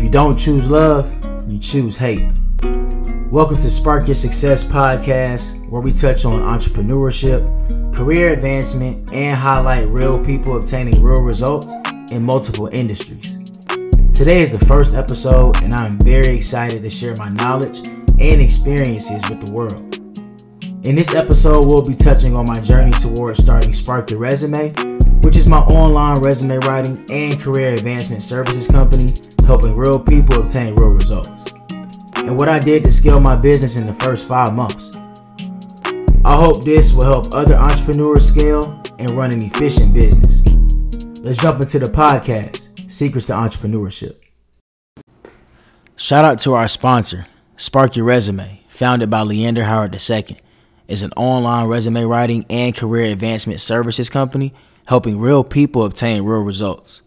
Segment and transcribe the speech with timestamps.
[0.00, 1.12] If you don't choose love,
[1.46, 2.32] you choose hate.
[3.30, 9.88] Welcome to Spark Your Success podcast, where we touch on entrepreneurship, career advancement, and highlight
[9.88, 11.74] real people obtaining real results
[12.12, 13.36] in multiple industries.
[14.14, 19.22] Today is the first episode, and I'm very excited to share my knowledge and experiences
[19.28, 19.89] with the world.
[20.82, 24.70] In this episode, we'll be touching on my journey towards starting Spark Your Resume,
[25.20, 29.12] which is my online resume writing and career advancement services company,
[29.44, 31.52] helping real people obtain real results.
[32.16, 34.96] And what I did to scale my business in the first five months.
[36.24, 40.42] I hope this will help other entrepreneurs scale and run an efficient business.
[41.20, 44.16] Let's jump into the podcast Secrets to Entrepreneurship.
[45.96, 50.38] Shout out to our sponsor, Spark Your Resume, founded by Leander Howard II,
[50.90, 54.52] is an online resume writing and career advancement services company
[54.86, 57.02] helping real people obtain real results.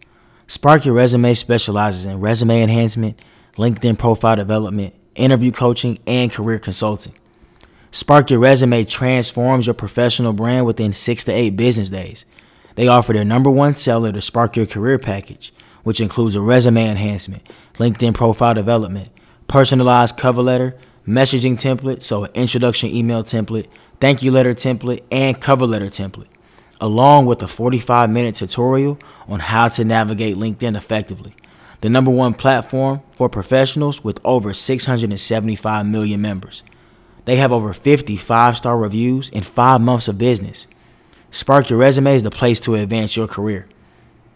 [0.46, 3.20] Spark Your Resume specializes in resume enhancement,
[3.56, 7.14] LinkedIn profile development, interview coaching, and career consulting.
[7.90, 12.24] Spark Your Resume transforms your professional brand within six to eight business days.
[12.76, 16.88] They offer their number one seller, the Spark Your Career Package, which includes a resume
[16.88, 17.42] enhancement,
[17.74, 19.10] LinkedIn profile development,
[19.46, 23.66] personalized cover letter, messaging template, so an introduction email template,
[24.00, 26.28] thank you letter template, and cover letter template,
[26.80, 31.34] along with a 45 minute tutorial on how to navigate LinkedIn effectively.
[31.80, 36.64] The number one platform for professionals with over 675 million members.
[37.26, 40.66] They have over 50 five star reviews in five months of business.
[41.30, 43.66] Spark Your Resume is the place to advance your career.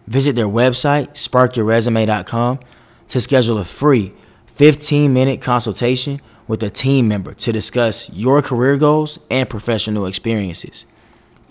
[0.07, 2.59] Visit their website, sparkyourresume.com,
[3.07, 4.13] to schedule a free
[4.47, 10.87] 15 minute consultation with a team member to discuss your career goals and professional experiences.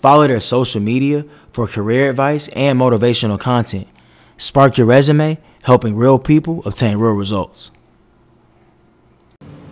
[0.01, 3.87] Follow their social media for career advice and motivational content.
[4.35, 7.71] Spark Your Resume, helping real people obtain real results.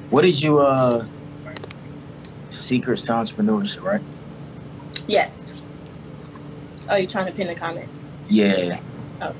[0.09, 1.05] What is your uh,
[2.50, 4.02] secrets to entrepreneurship, right?
[5.08, 5.54] Yes.
[6.89, 7.89] Oh, you trying to pin a comment?
[8.30, 8.80] Yeah.
[9.21, 9.36] Oh.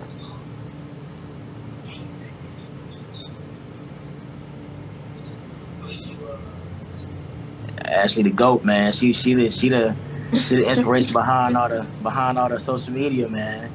[7.88, 8.94] Ashley the goat, man.
[8.94, 9.98] She she the she the
[10.40, 13.72] she the inspiration behind all the behind all the social media, man.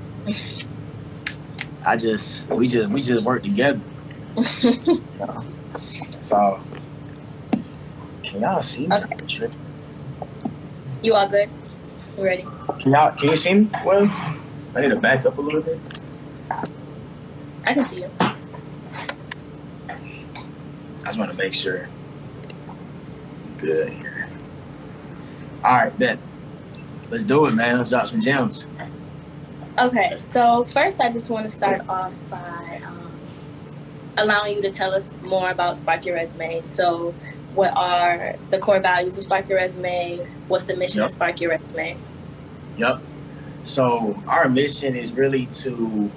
[1.86, 3.82] I just we just we just work together.
[4.62, 5.46] you know?
[6.18, 6.62] So
[8.24, 8.96] can y'all see me?
[8.96, 9.16] Okay.
[11.02, 11.50] You all good?
[12.16, 12.44] You ready?
[12.80, 13.70] Can y'all can you see me?
[13.84, 14.04] Well,
[14.74, 15.82] I need to back up a little bit.
[17.64, 18.10] I can see you.
[18.20, 18.36] I
[21.08, 21.90] just want to make sure.
[23.62, 24.28] Good here.
[25.64, 26.18] All right, bet.
[27.10, 27.78] Let's do it, man.
[27.78, 28.66] Let's drop some gems.
[29.78, 33.12] Okay, so first I just want to start off by um,
[34.16, 36.62] allowing you to tell us more about Spark Your Resume.
[36.62, 37.14] So,
[37.54, 40.26] what are the core values of Spark Your Resume?
[40.48, 41.10] What's the mission Yep.
[41.10, 42.02] of Spark Your Resume?
[42.76, 42.96] Yep.
[43.62, 46.16] So our mission is really to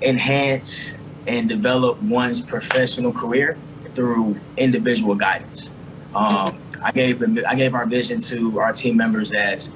[0.00, 0.94] enhance
[1.26, 3.60] and develop one's professional career
[3.94, 5.73] through individual guidance.
[6.14, 9.72] Um, I gave the I gave our vision to our team members as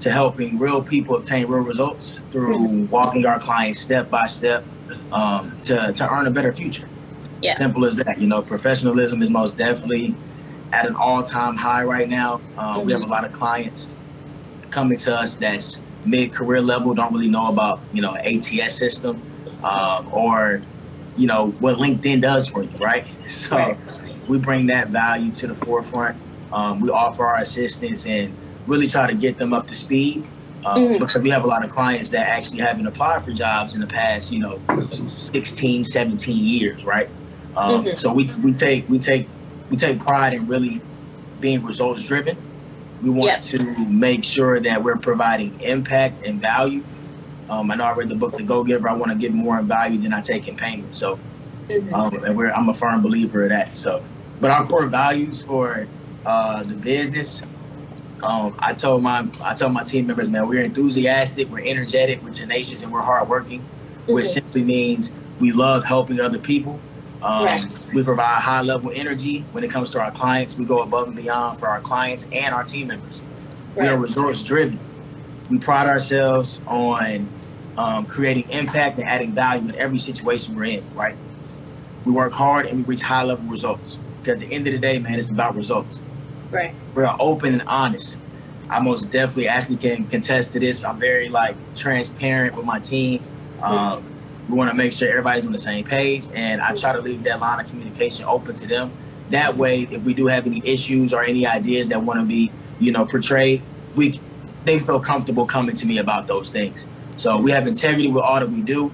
[0.00, 4.64] to helping real people obtain real results through walking our clients step by step
[5.12, 6.88] um, to to earn a better future.
[7.40, 7.54] Yeah.
[7.54, 8.20] Simple as that.
[8.20, 10.14] You know, professionalism is most definitely
[10.72, 12.40] at an all time high right now.
[12.56, 13.86] Um, We have a lot of clients
[14.70, 19.22] coming to us that's mid career level, don't really know about you know ATS system
[19.62, 20.62] um, or
[21.16, 23.04] you know what LinkedIn does for you, right?
[23.28, 23.76] So Right.
[24.32, 26.16] We bring that value to the forefront.
[26.52, 28.32] Um, we offer our assistance and
[28.66, 30.24] really try to get them up to speed.
[30.64, 30.98] Um, Mhm.
[31.00, 33.86] Because we have a lot of clients that actually haven't applied for jobs in the
[33.86, 34.58] past, you know,
[34.90, 37.08] 16, 17 years, right?
[37.56, 37.98] Um, Mhm.
[37.98, 39.28] So we, we take we take
[39.70, 40.80] we take pride in really
[41.40, 42.36] being results driven.
[43.02, 43.42] We want Yep.
[43.60, 46.82] to make sure that we're providing impact and value.
[47.50, 48.88] Um, I know I read the book The Go Giver.
[48.88, 50.94] I want to give more in value than I take in payment.
[50.94, 51.18] So
[51.68, 51.92] Mhm.
[51.92, 53.74] um, and we're, I'm a firm believer of that.
[53.74, 54.02] So,
[54.42, 55.86] but our core values for
[56.26, 57.40] uh, the business,
[58.24, 62.30] um, I told my I told my team members, man, we're enthusiastic, we're energetic, we're
[62.32, 63.70] tenacious, and we're hardworking,
[64.06, 64.34] which Mhm.
[64.34, 66.84] simply means we love helping other people.
[67.22, 67.64] Um, Right.
[67.92, 70.56] We provide high level energy when it comes to our clients.
[70.58, 73.22] We go above and beyond for our clients and our team members.
[73.76, 74.00] We are Right.
[74.00, 74.80] results driven.
[75.48, 77.32] We pride ourselves on
[77.76, 81.16] um, creating impact and adding value in every situation we're in, right?
[82.04, 84.01] We work hard and we reach high level results.
[84.22, 86.02] Because at the end of the day, man, it's about results.
[86.50, 86.74] Right.
[86.94, 88.16] We're open and honest.
[88.70, 90.84] I most definitely actually can contest to this.
[90.84, 93.22] I'm very like transparent with my team.
[93.62, 94.04] Um,
[94.48, 97.22] We want to make sure everybody's on the same page, and I try to leave
[97.24, 98.90] that line of communication open to them.
[99.30, 102.50] That way, if we do have any issues or any ideas that want to be,
[102.80, 103.62] you know, portrayed,
[103.94, 104.20] we
[104.64, 106.86] they feel comfortable coming to me about those things.
[107.16, 108.90] So we have integrity with all that we do.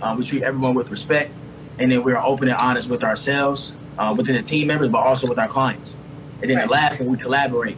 [0.00, 1.32] Uh, we treat everyone with respect,
[1.78, 5.26] and then we're open and honest with ourselves, uh, within the team members, but also
[5.26, 5.96] with our clients.
[6.40, 6.66] And then right.
[6.66, 7.76] the last one, we collaborate.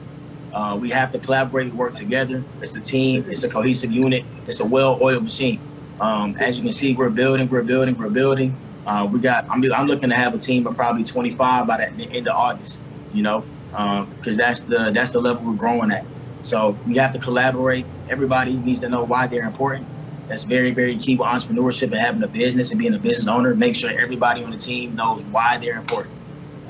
[0.52, 2.44] Uh, we have to collaborate, work together.
[2.60, 3.26] It's the team.
[3.28, 4.24] It's a cohesive unit.
[4.46, 5.60] It's a well-oiled machine.
[6.00, 8.56] Um, as you can see, we're building, we're building, we're building.
[8.86, 9.48] Uh, we got.
[9.48, 12.80] I'm, I'm looking to have a team of probably 25 by the end of August.
[13.12, 16.04] You know, because um, that's the that's the level we're growing at.
[16.42, 17.86] So we have to collaborate.
[18.08, 19.86] Everybody needs to know why they're important.
[20.28, 23.54] That's very, very key with entrepreneurship and having a business and being a business owner.
[23.54, 26.14] Make sure everybody on the team knows why they're important.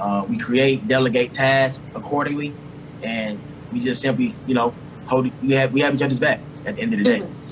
[0.01, 2.53] Uh, we create, delegate tasks accordingly,
[3.03, 3.39] and
[3.73, 4.75] we just simply, you know,
[5.06, 5.31] hold.
[5.43, 7.21] We have we have each other's back at the end of the day.
[7.21, 7.45] Mm-hmm.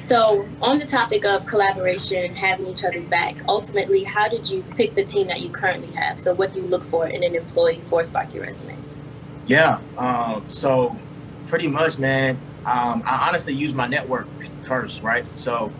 [0.00, 4.64] So, on the topic of collaboration, and having each other's back, ultimately, how did you
[4.74, 6.20] pick the team that you currently have?
[6.20, 8.76] So, what do you look for in an employee for Spark Your Resume?
[9.46, 9.78] Yeah.
[9.96, 10.96] Um, so,
[11.46, 12.38] pretty much, man.
[12.66, 14.26] Um, I honestly use my network
[14.70, 15.24] first, right?
[15.34, 15.72] So,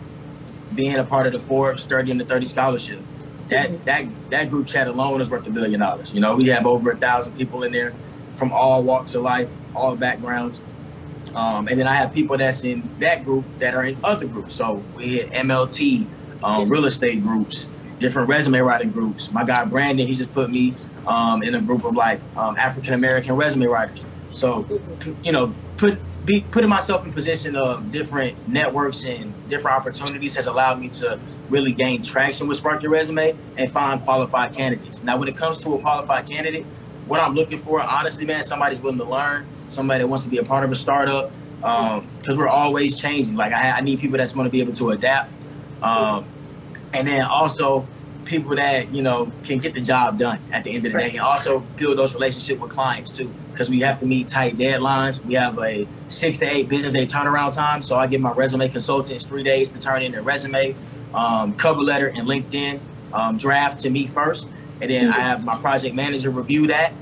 [0.75, 2.99] being a part of the Forbes 30 under 30 scholarship,
[3.47, 3.83] that mm-hmm.
[3.85, 6.13] that that group chat alone is worth a billion dollars.
[6.13, 7.93] You know, we have over a thousand people in there
[8.35, 10.59] from all walks of life, all backgrounds.
[11.33, 14.55] Um, and then I have people that's in that group that are in other groups.
[14.55, 16.05] So we had MLT,
[16.43, 17.67] um, real estate groups,
[17.99, 19.31] different resume writing groups.
[19.31, 20.73] My guy Brandon, he just put me
[21.07, 24.03] um, in a group of like um, African American resume writers.
[24.33, 24.67] So,
[25.23, 30.47] you know, put be putting myself in position of different networks and different opportunities has
[30.47, 31.19] allowed me to
[31.49, 35.03] really gain traction with Spark Your Resume and find qualified candidates.
[35.03, 36.65] Now, when it comes to a qualified candidate,
[37.07, 40.37] what I'm looking for, honestly, man, somebody's willing to learn, somebody that wants to be
[40.37, 43.35] a part of a startup, because um, we're always changing.
[43.35, 45.31] Like I, I need people that's going to be able to adapt,
[45.81, 46.25] um,
[46.93, 47.87] and then also
[48.25, 51.11] people that you know can get the job done at the end of the day,
[51.11, 53.31] and also build those relationships with clients too.
[53.61, 55.23] Because we have to meet tight deadlines.
[55.23, 58.67] We have a six to eight business day turnaround time, so I give my resume
[58.69, 60.75] consultants three days to turn in their resume,
[61.13, 62.79] um, cover letter, and LinkedIn
[63.13, 64.47] um, draft to me first,
[64.81, 66.93] and then I have my project manager review that,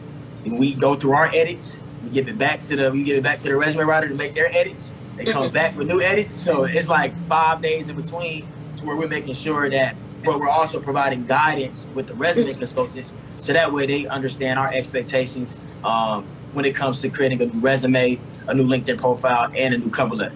[0.44, 3.24] and we go through our edits we give it back to the we give it
[3.24, 4.92] back to the resume writer to make their edits.
[5.16, 5.54] They come mm-hmm.
[5.54, 6.36] back with new edits.
[6.36, 8.46] So it's like five days in between
[8.78, 9.96] to where we're making sure that
[10.26, 12.60] but we're also providing guidance with the resume mm-hmm.
[12.60, 17.46] consultants so that way they understand our expectations um, when it comes to creating a
[17.46, 20.36] new resume, a new LinkedIn profile, and a new cover letter.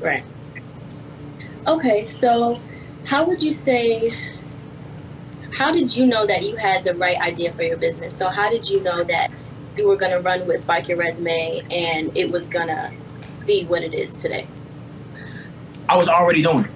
[0.00, 0.24] Right.
[1.66, 2.60] Okay, so
[3.04, 4.14] how would you say
[5.58, 8.16] how did you know that you had the right idea for your business?
[8.16, 9.32] So how did you know that
[9.76, 12.92] you were going to run with Spark Your Resume and it was going to
[13.44, 14.46] be what it is today?
[15.88, 16.70] I was already doing it.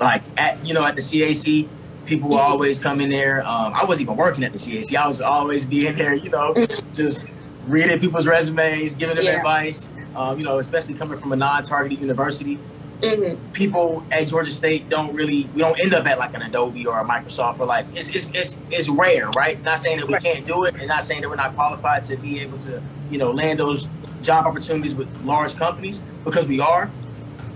[0.00, 1.68] Like at you know at the CAC,
[2.06, 2.52] people will mm-hmm.
[2.52, 3.46] always come in there.
[3.46, 4.96] Um, I wasn't even working at the CAC.
[4.96, 6.92] I was always being there, you know, mm-hmm.
[6.94, 7.26] just
[7.66, 9.36] reading people's resumes, giving them yeah.
[9.36, 9.84] advice.
[10.14, 12.58] Um, you know, especially coming from a non-targeted university.
[13.00, 13.52] Mm-hmm.
[13.52, 17.00] People at Georgia State don't really we don't end up at like an Adobe or
[17.00, 19.60] a Microsoft or like it's it's it's, it's rare, right?
[19.64, 22.16] Not saying that we can't do it, and not saying that we're not qualified to
[22.16, 22.80] be able to
[23.10, 23.88] you know land those
[24.22, 26.90] job opportunities with large companies because we are,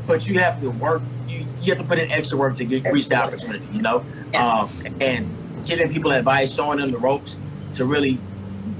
[0.07, 1.03] but you have to work.
[1.29, 4.05] You you have to put in extra work to get reach the opportunity, you know,
[4.35, 4.71] um,
[5.01, 5.31] and
[5.67, 7.37] giving people advice, showing them the ropes
[7.75, 8.19] to really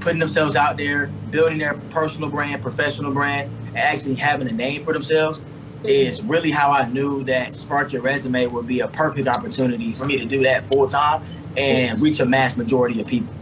[0.07, 4.81] putting themselves out there, building their personal brand, professional brand, and actually having a name
[4.85, 5.37] for themselves
[5.83, 10.05] is really how I knew that Spark Your Resume would be a perfect opportunity for
[10.05, 11.23] me to do that full time
[11.57, 13.33] and reach a mass majority of people.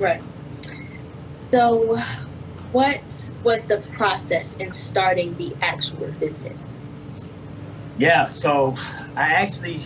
[0.00, 0.20] Right.
[1.52, 1.98] So,
[2.72, 3.00] what
[3.44, 6.60] was the process in starting the actual business?
[7.96, 8.76] Yeah, so
[9.14, 9.78] I actually,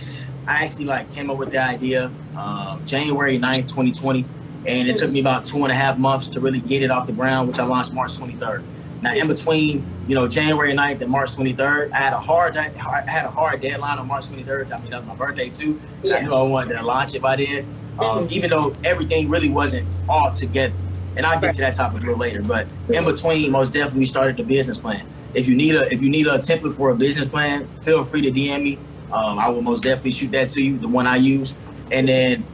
[0.47, 4.25] I actually like came up with the idea um, January 9th, 2020,
[4.67, 7.07] and it took me about two and a half months to really get it off
[7.07, 8.62] the ground, which I launched March 23rd.
[9.02, 12.69] Now, in between, you know, January 9th and March 23rd, I had a hard, I
[12.69, 14.73] had a hard deadline on March 23rd.
[14.73, 15.81] I mean, that was my birthday too.
[16.02, 16.17] Yeah.
[16.17, 17.64] I knew I wanted to launch it by then,
[17.99, 18.33] um, mm-hmm.
[18.33, 20.75] even though everything really wasn't all together.
[21.17, 21.55] And I'll get right.
[21.57, 22.43] to that topic a little later.
[22.43, 25.07] But in between, most definitely, we started the business plan.
[25.33, 28.23] If you need a if you need a template for a business plan, feel free
[28.23, 28.79] to DM me.
[29.12, 31.55] Um, I will most definitely shoot that to you, the one I use.
[31.90, 32.45] And then,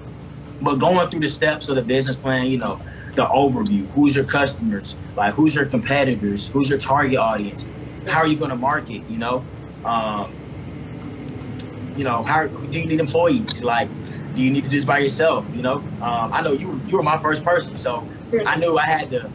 [0.61, 2.81] but going through the steps of the business plan, you know,
[3.15, 3.87] the overview.
[3.93, 4.95] Who's your customers?
[5.17, 6.49] Like who's your competitors?
[6.49, 7.65] Who's your target audience?
[8.07, 9.03] How are you going to market?
[9.09, 9.45] You know,
[9.85, 10.33] um,
[11.97, 13.65] you know, how do you need employees?
[13.65, 13.89] Like,
[14.35, 15.51] do you need to do this by yourself?
[15.55, 18.07] You know, um, I know you you were my first person, so
[18.47, 19.31] I knew I had to.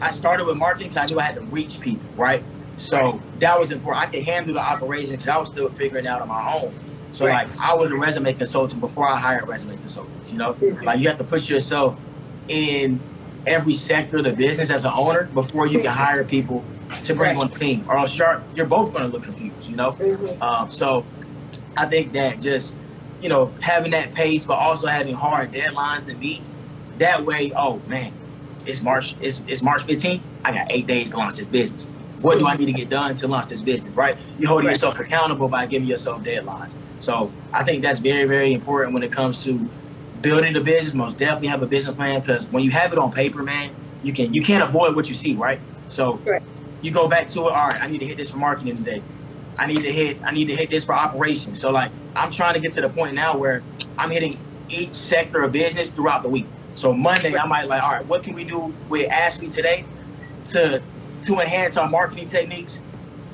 [0.00, 2.42] I started with marketing because I knew I had to reach people, right?
[2.76, 4.04] So that was important.
[4.04, 6.74] I could handle the operation because I was still figuring out on my own.
[7.12, 7.46] So right.
[7.46, 10.32] like I was a resume consultant before I hired resume consultants.
[10.32, 10.84] You know, mm-hmm.
[10.84, 12.00] like you have to put yourself
[12.48, 13.00] in
[13.46, 16.64] every sector of the business as an owner before you can hire people
[17.04, 17.42] to bring right.
[17.42, 19.68] on the team, or else you're, you're both going to look confused.
[19.68, 20.42] You know, mm-hmm.
[20.42, 21.04] um, so
[21.76, 22.74] I think that just
[23.20, 26.42] you know having that pace, but also having hard deadlines to meet.
[26.98, 28.12] That way, oh man,
[28.66, 29.16] it's March.
[29.20, 30.20] It's, it's March 15th.
[30.44, 31.88] I got eight days to launch this business.
[32.20, 33.94] What do I need to get done to launch this business?
[33.96, 34.16] Right?
[34.38, 34.74] You're holding right.
[34.74, 36.74] yourself accountable by giving yourself deadlines.
[37.02, 39.68] So I think that's very, very important when it comes to
[40.20, 40.94] building the business.
[40.94, 44.12] Most definitely have a business plan because when you have it on paper, man, you
[44.12, 45.58] can you can't avoid what you see, right?
[45.88, 46.40] So right.
[46.80, 47.52] you go back to it.
[47.52, 49.02] All right, I need to hit this for marketing today.
[49.58, 51.60] I need to hit I need to hit this for operations.
[51.60, 53.64] So like I'm trying to get to the point now where
[53.98, 56.46] I'm hitting each sector of business throughout the week.
[56.76, 59.84] So Monday, I might like, all right, what can we do with Ashley today
[60.46, 60.80] to
[61.24, 62.78] to enhance our marketing techniques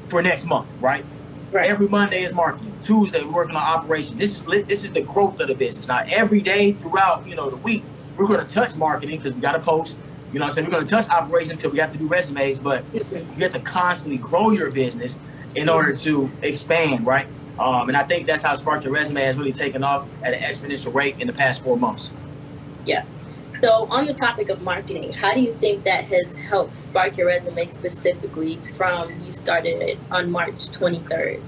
[0.08, 1.04] for next month, right?
[1.50, 1.70] Right.
[1.70, 2.78] Every Monday is marketing.
[2.82, 4.18] Tuesday we're working on operations.
[4.18, 5.88] This is this is the growth of the business.
[5.88, 7.84] Now every day throughout you know the week
[8.16, 9.98] we're going to touch marketing because we got to post.
[10.30, 10.66] You know what I'm saying?
[10.66, 13.60] We're going to touch operations because we have to do resumes, but you have to
[13.60, 15.18] constantly grow your business
[15.54, 17.28] in order to expand, right?
[17.58, 20.40] Um, and I think that's how Spark Your Resume has really taken off at an
[20.40, 22.12] exponential rate in the past four months.
[22.84, 23.04] Yeah,
[23.52, 27.26] so, on the topic of marketing, how do you think that has helped spark your
[27.26, 31.40] resume specifically from you started it on March 23rd?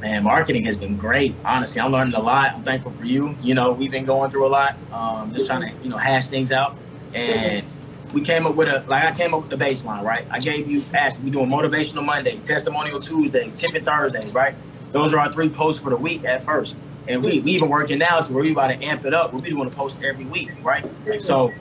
[0.00, 1.34] Man, marketing has been great.
[1.44, 2.52] Honestly, I'm learning a lot.
[2.52, 3.34] I'm thankful for you.
[3.42, 6.26] You know, we've been going through a lot, um, just trying to, you know, hash
[6.26, 6.76] things out.
[7.14, 7.64] And
[8.12, 10.26] we came up with a, like, I came up with the baseline, right?
[10.30, 14.54] I gave you, Ashley, we doing Motivational Monday, Testimonial Tuesday, Tip and Thursdays, right?
[14.92, 16.76] Those are our three posts for the week at first.
[17.06, 19.32] And we, we even working now to where we about to amp it up.
[19.34, 20.84] We want to post every week, right?
[21.18, 21.52] So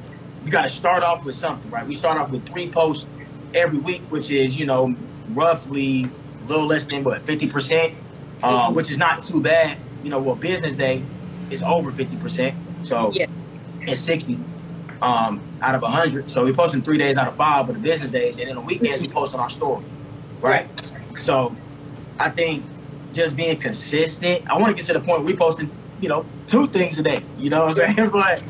[0.46, 1.86] you got to start off with something, right?
[1.86, 3.06] We start off with three posts
[3.54, 4.96] every week, which is, you know,
[5.30, 7.94] roughly a little less than what, 50%,
[8.42, 8.76] uh, mm-hmm.
[8.76, 9.78] which is not too bad.
[10.04, 11.04] You know, well, business day
[11.50, 12.56] is over 50%.
[12.84, 13.28] So yeah.
[13.82, 14.38] it's 60
[15.02, 16.30] um, out of 100.
[16.30, 18.38] So we're posting three days out of five for the business days.
[18.38, 19.84] And then on weekends, we post on our story,
[20.42, 20.68] right?
[21.16, 21.56] So
[22.20, 22.64] I think
[23.14, 24.50] just being consistent.
[24.50, 25.70] I want to get to the point we posting,
[26.02, 27.24] you know, two things a day.
[27.38, 28.10] You know what I'm saying?
[28.12, 28.44] But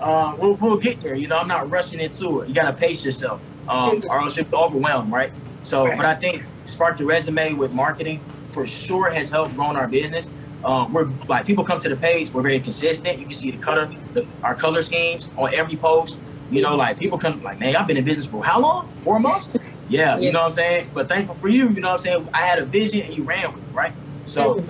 [0.00, 1.14] uh, we'll, we'll get there.
[1.14, 2.48] You know, I'm not rushing into it.
[2.48, 5.32] You got to pace yourself, um, or else you'll be overwhelmed, right?
[5.62, 5.96] So, right.
[5.96, 8.20] but I think Spark the Resume with marketing
[8.52, 10.30] for sure has helped grow our business.
[10.64, 12.32] Um, we're like people come to the page.
[12.32, 13.18] We're very consistent.
[13.18, 16.18] You can see the color, the, our color schemes on every post.
[16.50, 18.92] You know, like people come like, man, I've been in business for how long?
[19.04, 19.48] Four months?
[19.90, 20.90] Yeah, you know what I'm saying?
[20.94, 22.28] But thankful for you, you know what I'm saying?
[22.32, 23.92] I had a vision and you ran with it, right?
[24.24, 24.64] So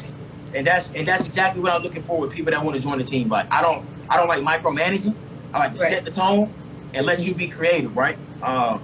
[0.54, 2.98] and that's and that's exactly what I'm looking for with people that want to join
[2.98, 3.28] the team.
[3.28, 5.14] But I don't I don't like micromanaging.
[5.52, 5.92] I like to right.
[5.92, 6.52] set the tone
[6.94, 8.16] and let you be creative, right?
[8.42, 8.82] Um,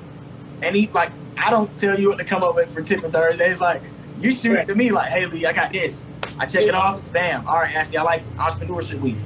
[0.61, 3.13] and he like I don't tell you what to come up with for Tip and
[3.13, 3.51] Thursday.
[3.51, 3.83] It's like
[4.21, 4.69] you shoot right.
[4.69, 6.03] to me like, hey Lee, I got this.
[6.39, 7.47] I check it off, bam.
[7.47, 9.17] All right, Ashley, I like entrepreneurship week.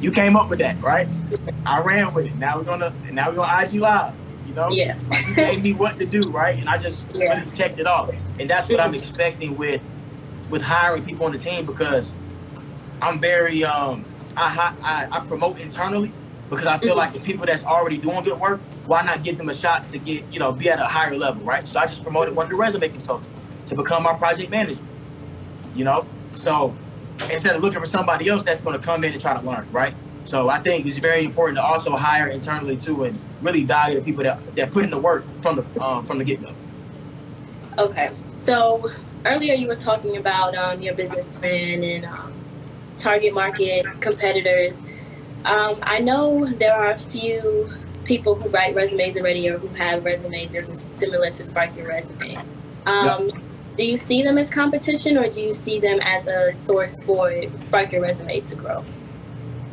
[0.00, 1.08] You came up with that, right?
[1.66, 2.36] I ran with it.
[2.36, 4.14] Now we're gonna now we're gonna IG live
[4.54, 4.68] know?
[4.70, 4.98] Yeah.
[5.26, 6.58] you gave me what to do, right?
[6.58, 7.38] And I just yeah.
[7.38, 8.10] really checked it off.
[8.38, 9.80] And that's what I'm expecting with
[10.50, 12.14] with hiring people on the team because
[13.02, 14.04] I'm very um
[14.36, 16.12] I I, I promote internally
[16.48, 16.98] because I feel mm-hmm.
[16.98, 19.98] like the people that's already doing good work, why not give them a shot to
[19.98, 21.66] get, you know, be at a higher level, right?
[21.68, 23.28] So I just promoted one of the resume consultants
[23.66, 24.80] to become our project manager.
[25.74, 26.06] You know?
[26.32, 26.74] So
[27.30, 29.94] instead of looking for somebody else that's gonna come in and try to learn, right?
[30.24, 34.04] So I think it's very important to also hire internally too, and really value the
[34.04, 36.52] people that that put in the work from the um, from the get go.
[37.78, 38.90] Okay, so
[39.24, 42.32] earlier you were talking about um, your business plan and um,
[42.98, 44.80] target market competitors.
[45.44, 47.70] Um, I know there are a few
[48.04, 52.38] people who write resumes already or who have resume business similar to Spark Your Resume.
[52.86, 53.38] Um, yep.
[53.76, 57.32] Do you see them as competition or do you see them as a source for
[57.60, 58.84] Spark Your Resume to grow?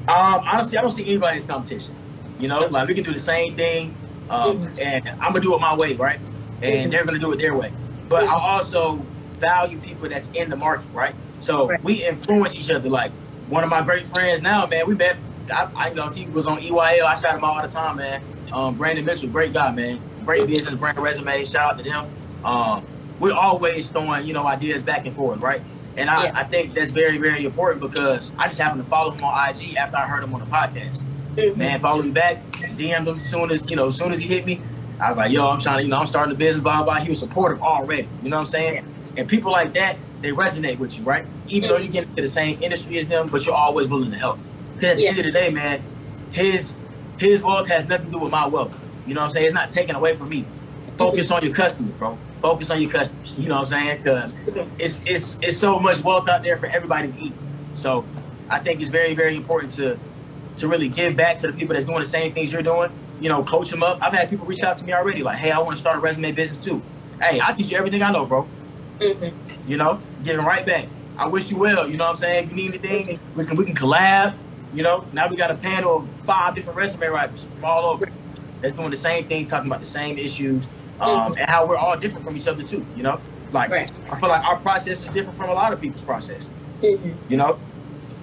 [0.07, 1.93] Um, honestly, I don't see anybody as competition.
[2.39, 3.95] You know, like we can do the same thing,
[4.29, 4.79] um, mm-hmm.
[4.79, 6.19] and I'm gonna do it my way, right?
[6.61, 6.89] And mm-hmm.
[6.89, 7.71] they're gonna do it their way.
[8.07, 8.33] But mm-hmm.
[8.33, 8.95] I also
[9.39, 11.15] value people that's in the market, right?
[11.39, 11.83] So right.
[11.83, 12.89] we influence each other.
[12.89, 13.11] Like
[13.47, 15.17] one of my great friends now, man, we met.
[15.51, 17.05] I, I you know he was on EYL.
[17.05, 18.21] I shout him out all the time, man.
[18.51, 19.99] Um, Brandon Mitchell, great guy, man.
[20.23, 21.45] Great business, brand resume.
[21.45, 22.07] Shout out to them.
[22.43, 22.85] Um,
[23.19, 25.61] we're always throwing you know ideas back and forth, right?
[25.97, 26.39] And I, yeah.
[26.39, 29.75] I think that's very, very important because I just happened to follow him on IG
[29.75, 31.01] after I heard him on the podcast.
[31.35, 31.59] Mm-hmm.
[31.59, 34.27] Man, follow me back, DM'd him as soon as, you know, as soon as he
[34.27, 34.61] hit me.
[34.99, 36.95] I was like, yo, I'm trying to, you know, I'm starting the business, blah, blah.
[36.95, 38.07] He was supportive already.
[38.23, 38.85] You know what I'm saying?
[39.17, 41.25] And people like that, they resonate with you, right?
[41.47, 41.77] Even mm-hmm.
[41.77, 44.39] though you get into the same industry as them, but you're always willing to help.
[44.75, 45.81] Because at the end of the day, man,
[46.31, 46.73] his
[47.17, 48.77] his wealth has nothing to do with my wealth.
[49.07, 49.45] You know what I'm saying?
[49.45, 50.45] It's not taken away from me.
[50.97, 52.17] focus on your customers, bro.
[52.41, 53.39] Focus on your customers.
[53.39, 53.97] You know what I'm saying?
[53.97, 54.35] Because
[54.77, 57.33] it's it's it's so much wealth out there for everybody to eat.
[57.73, 58.05] So
[58.49, 59.97] I think it's very very important to
[60.57, 62.91] to really give back to the people that's doing the same things you're doing.
[63.19, 63.99] You know, coach them up.
[64.01, 65.99] I've had people reach out to me already, like, "Hey, I want to start a
[65.99, 66.81] resume business too."
[67.21, 68.47] Hey, I teach you everything I know, bro.
[68.99, 69.69] Mm-hmm.
[69.69, 70.87] You know, giving right back.
[71.17, 71.89] I wish you well.
[71.89, 72.43] You know what I'm saying?
[72.45, 74.35] If you need anything, we can we can collab.
[74.73, 78.05] You know, now we got a panel of five different resume writers from all over
[78.61, 80.67] that's doing the same thing, talking about the same issues,
[80.99, 81.37] um, mm-hmm.
[81.39, 82.85] and how we're all different from each other too.
[82.95, 83.21] You know,
[83.51, 83.91] like right.
[84.11, 86.49] I feel like our process is different from a lot of people's process.
[86.81, 87.31] Mm-hmm.
[87.31, 87.59] You know,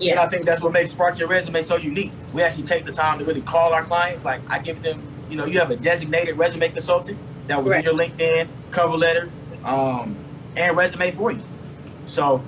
[0.02, 0.12] yeah.
[0.12, 2.12] And I think that's what makes Spark Your Resume so unique.
[2.32, 4.24] We actually take the time to really call our clients.
[4.24, 5.00] Like I give them,
[5.30, 7.84] you know, you have a designated resume consultant that will right.
[7.84, 9.30] do your LinkedIn, cover letter,
[9.64, 10.16] um,
[10.56, 11.42] and resume for you.
[12.06, 12.42] So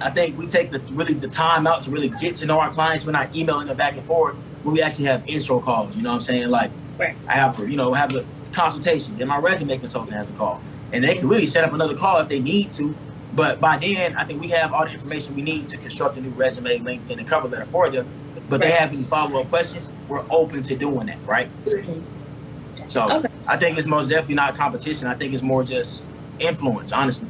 [0.00, 2.70] I think we take the, really the time out to really get to know our
[2.70, 3.04] clients.
[3.04, 4.36] We're not emailing them back and forth.
[4.64, 5.96] But we actually have intro calls.
[5.96, 6.48] You know what I'm saying?
[6.48, 7.16] Like right.
[7.26, 9.16] I have you know, have a consultation.
[9.18, 10.60] Then my resume consultant has a call,
[10.92, 12.94] and they can really set up another call if they need to
[13.32, 16.20] but by then, I think we have all the information we need to construct a
[16.20, 18.06] new resume, LinkedIn, and cover letter for them.
[18.48, 21.48] But they have any follow up questions, we're open to doing that, right?
[21.64, 22.88] Mm-hmm.
[22.88, 23.28] So okay.
[23.46, 25.06] I think it's most definitely not competition.
[25.06, 26.04] I think it's more just
[26.40, 27.28] influence, honestly.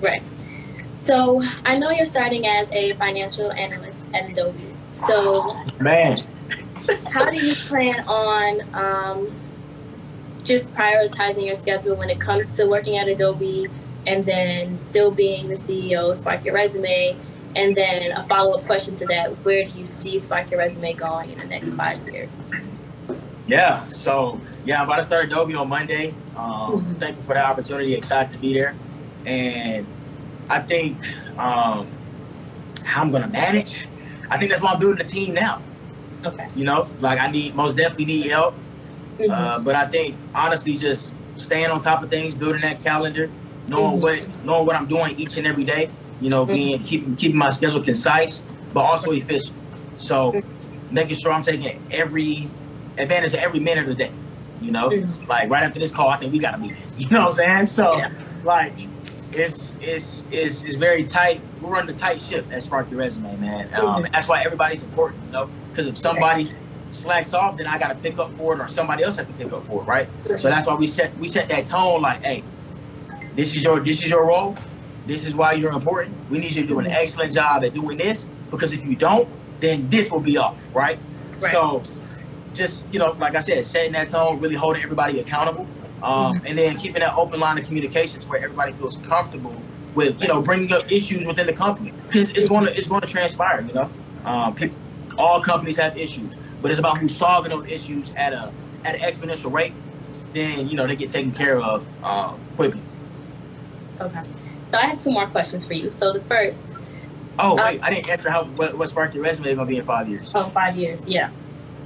[0.00, 0.22] Right.
[0.94, 4.60] So I know you're starting as a financial analyst at Adobe.
[4.88, 6.24] So, man,
[7.06, 9.32] how do you plan on um,
[10.40, 13.68] just prioritizing your schedule when it comes to working at Adobe?
[14.06, 17.16] and then still being the CEO, Spark Your Resume,
[17.56, 20.92] and then a follow up question to that: Where do you see Spark Your Resume
[20.94, 22.36] going in the next five years?
[23.46, 26.14] Yeah, so yeah, I'm about to start Adobe on Monday.
[26.36, 26.92] Um, mm-hmm.
[26.94, 28.74] Thankful for the opportunity, excited to be there,
[29.26, 29.86] and
[30.48, 30.96] I think
[31.38, 31.88] um,
[32.84, 33.86] how I'm gonna manage.
[34.30, 35.60] I think that's why I'm building the team now.
[36.24, 36.48] Okay.
[36.54, 38.54] You know, like I need most definitely need help,
[39.20, 39.32] mm-hmm.
[39.32, 43.30] uh, but I think honestly, just staying on top of things, building that calendar,
[43.68, 44.00] knowing mm-hmm.
[44.00, 45.90] what knowing what I'm doing each and every day.
[46.20, 46.86] You know, being mm-hmm.
[46.86, 48.42] keeping keeping my schedule concise,
[48.74, 49.56] but also efficient.
[49.96, 50.94] So mm-hmm.
[50.94, 52.48] making sure I'm taking every
[52.98, 54.12] advantage of every minute of the day.
[54.60, 55.26] You know, mm-hmm.
[55.26, 56.76] like right after this call, I think we got to meet.
[56.98, 57.66] You know what I'm saying?
[57.68, 58.12] So, yeah.
[58.44, 58.74] like,
[59.32, 61.40] it's it's it's it's very tight.
[61.62, 63.72] We're running a tight ship at Spark Your Resume, man.
[63.74, 64.12] Um, mm-hmm.
[64.12, 65.24] That's why everybody's important.
[65.26, 66.52] You know, because if somebody
[66.92, 69.32] slacks off, then I got to pick up for it, or somebody else has to
[69.34, 70.08] pick up for it, right?
[70.36, 72.02] So that's why we set we set that tone.
[72.02, 72.42] Like, hey,
[73.34, 74.56] this is your this is your role.
[75.06, 76.16] This is why you're important.
[76.30, 79.28] We need you to do an excellent job at doing this because if you don't,
[79.60, 80.98] then this will be off, right?
[81.40, 81.52] right.
[81.52, 81.82] So
[82.54, 85.66] just you know, like I said, setting that tone, really holding everybody accountable,
[86.02, 86.46] um, mm-hmm.
[86.46, 89.54] and then keeping that open line of communications where everybody feels comfortable
[89.94, 93.00] with you know bringing up issues within the company because it's going to it's going
[93.00, 93.62] to transpire.
[93.62, 93.90] You know,
[94.24, 94.76] um, people,
[95.18, 98.52] all companies have issues, but it's about who's solving those issues at a
[98.84, 99.72] at an exponential rate.
[100.32, 102.80] Then you know they get taken care of uh, quickly.
[104.00, 104.22] Okay.
[104.64, 105.90] So I have two more questions for you.
[105.90, 106.76] So the first.
[107.38, 109.78] Oh wait, um, I didn't answer how what, what Spark Your Resume is gonna be
[109.78, 110.30] in five years.
[110.34, 111.30] Oh, five years, yeah.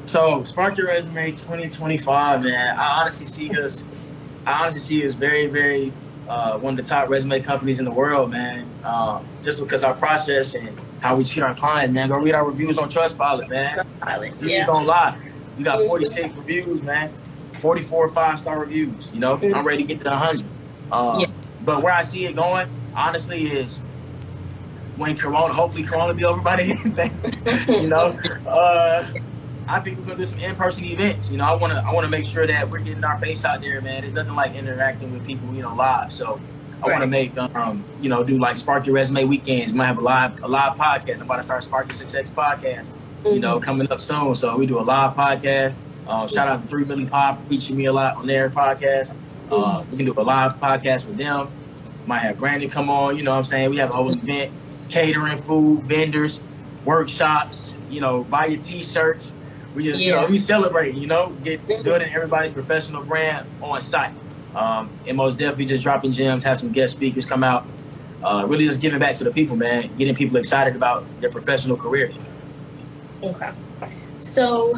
[0.07, 2.77] So Spark Your Resume 2025, man.
[2.77, 3.85] I honestly see us.
[4.47, 5.93] I honestly see us very, very
[6.29, 8.69] uh, one of the top resume companies in the world, man.
[8.85, 12.09] Um, just because our process and how we treat our clients, man.
[12.09, 13.77] Go read our reviews on Trustpilot, man.
[13.77, 14.65] Trustpilot, reviews yeah.
[14.65, 15.15] don't lie.
[15.59, 16.39] We got 46 mm-hmm.
[16.39, 17.13] reviews, man.
[17.61, 19.13] 44 five star reviews.
[19.13, 19.35] You know.
[19.35, 20.47] I'm ready to get to 100.
[20.91, 21.27] Um, yeah.
[21.63, 23.81] But where I see it going, honestly, is
[24.97, 27.83] when Corona, hopefully Corona be over by the end, then.
[27.83, 29.07] you know, uh,
[29.69, 31.31] I think we're gonna do some in-person events.
[31.31, 33.79] You know, I wanna I wanna make sure that we're getting our face out there,
[33.83, 34.01] man.
[34.01, 36.15] There's nothing like interacting with people, you know, live.
[36.15, 36.41] So
[36.85, 39.73] I want to make, um, you know, do like Spark Your Resume weekends.
[39.73, 41.21] We might have a live a live podcast.
[41.21, 42.89] I'm about to start Spark Your Success podcast.
[42.89, 43.29] Mm-hmm.
[43.29, 43.65] You know, mm-hmm.
[43.65, 44.35] coming up soon.
[44.35, 45.77] So we do a live podcast.
[46.07, 49.15] Uh, shout out to Three Million Pod for featuring me a lot on their podcast.
[49.51, 51.49] Uh, we can do a live podcast with them.
[52.07, 53.17] Might have Brandon come on.
[53.17, 53.71] You know what I'm saying?
[53.71, 54.53] We have a whole event,
[54.91, 56.41] catering, food, vendors,
[56.85, 57.75] workshops.
[57.89, 59.33] You know, buy your T-shirts.
[59.75, 60.07] We just, yeah.
[60.07, 60.95] you know, we celebrate.
[60.95, 64.13] You know, get building everybody's professional brand on site.
[64.55, 66.45] Um, and most definitely just dropping gems.
[66.45, 67.67] Have some guest speakers come out.
[68.23, 69.95] Uh, really just giving back to the people, man.
[69.97, 72.13] Getting people excited about their professional career.
[73.23, 73.51] Okay.
[74.19, 74.75] So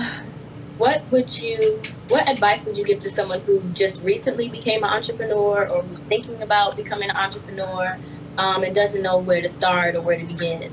[0.79, 4.91] what would you what advice would you give to someone who just recently became an
[4.91, 7.99] entrepreneur or who's thinking about becoming an entrepreneur
[8.37, 10.71] um, and doesn't know where to start or where to begin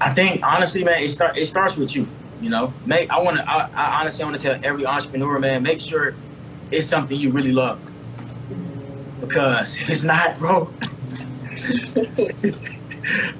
[0.00, 2.06] i think honestly man it, start, it starts with you
[2.40, 5.62] you know make i want to I, I honestly want to tell every entrepreneur man
[5.62, 6.14] make sure
[6.70, 7.80] it's something you really love
[9.20, 10.72] because if it's not bro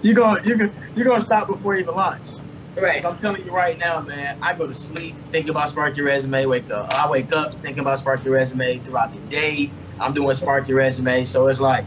[0.02, 2.26] you're gonna you're gonna you're gonna stop before you even launch
[2.76, 3.02] Right.
[3.02, 6.06] So I'm telling you right now, man, I go to sleep thinking about Spark Your
[6.06, 6.46] Resume.
[6.46, 9.70] Wake up, I wake up thinking about Spark Your Resume throughout the day.
[9.98, 11.84] I'm doing Spark Your Resume, so it's like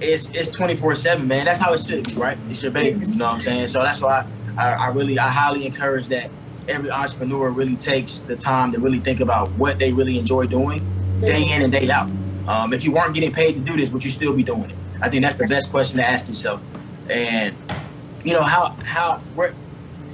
[0.00, 1.44] it's it's 24 seven, man.
[1.44, 2.38] That's how it should be, right?
[2.48, 3.66] It's your baby, you know what I'm saying?
[3.68, 6.30] So that's why I, I really I highly encourage that
[6.68, 10.80] every entrepreneur really takes the time to really think about what they really enjoy doing
[11.20, 12.10] day in and day out.
[12.48, 14.76] Um, if you weren't getting paid to do this, would you still be doing it?
[15.00, 16.60] I think that's the best question to ask yourself.
[17.10, 17.54] And
[18.24, 19.20] you know how how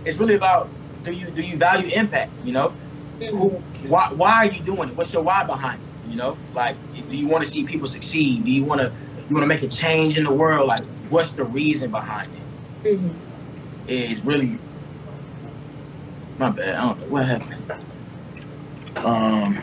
[0.05, 0.69] it's really about
[1.05, 2.33] do you do you value impact?
[2.45, 2.69] You know,
[3.21, 3.51] who
[3.87, 4.97] why why are you doing it?
[4.97, 6.11] What's your why behind it?
[6.11, 6.77] You know, like
[7.11, 8.45] do you want to see people succeed?
[8.45, 8.93] Do you want to
[9.29, 10.67] you want to make a change in the world?
[10.69, 12.33] Like what's the reason behind
[12.85, 12.99] it?
[12.99, 13.15] Mhm.
[13.91, 14.57] Is really
[16.39, 16.77] my bad.
[16.77, 17.73] I don't know what happened.
[18.99, 19.61] Um,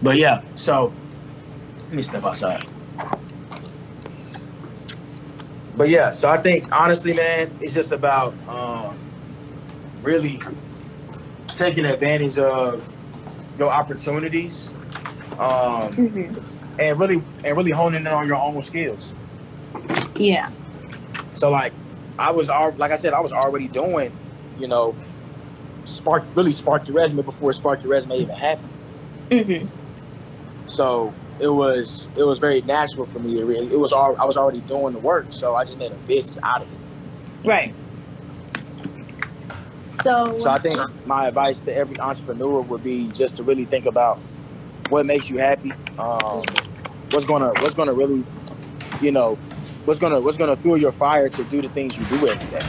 [0.00, 0.42] but yeah.
[0.54, 0.92] So
[1.86, 2.64] let me step outside.
[5.76, 8.96] But yeah, so I think honestly, man, it's just about um,
[10.02, 10.38] really
[11.48, 12.88] taking advantage of
[13.58, 14.68] your opportunities,
[15.32, 16.42] um, Mhm.
[16.78, 19.14] and really and really honing in on your own skills.
[20.14, 20.48] Yeah.
[21.34, 21.72] So like,
[22.18, 24.12] I was al- like I said, I was already doing,
[24.58, 24.94] you know,
[25.84, 28.68] spark really sparked your resume before spark your resume even happened.
[29.30, 29.68] Mhm.
[30.66, 33.40] So it was it was very natural for me.
[33.40, 35.92] It, re- it was all I was already doing the work, so I just made
[35.92, 37.48] a business out of it.
[37.48, 37.74] Right.
[39.86, 40.38] So.
[40.38, 44.18] So I think my advice to every entrepreneur would be just to really think about
[44.88, 46.44] what makes you happy, um,
[47.10, 48.24] what's gonna what's gonna really,
[49.00, 49.36] you know,
[49.84, 52.66] what's gonna what's gonna fuel your fire to do the things you do every day.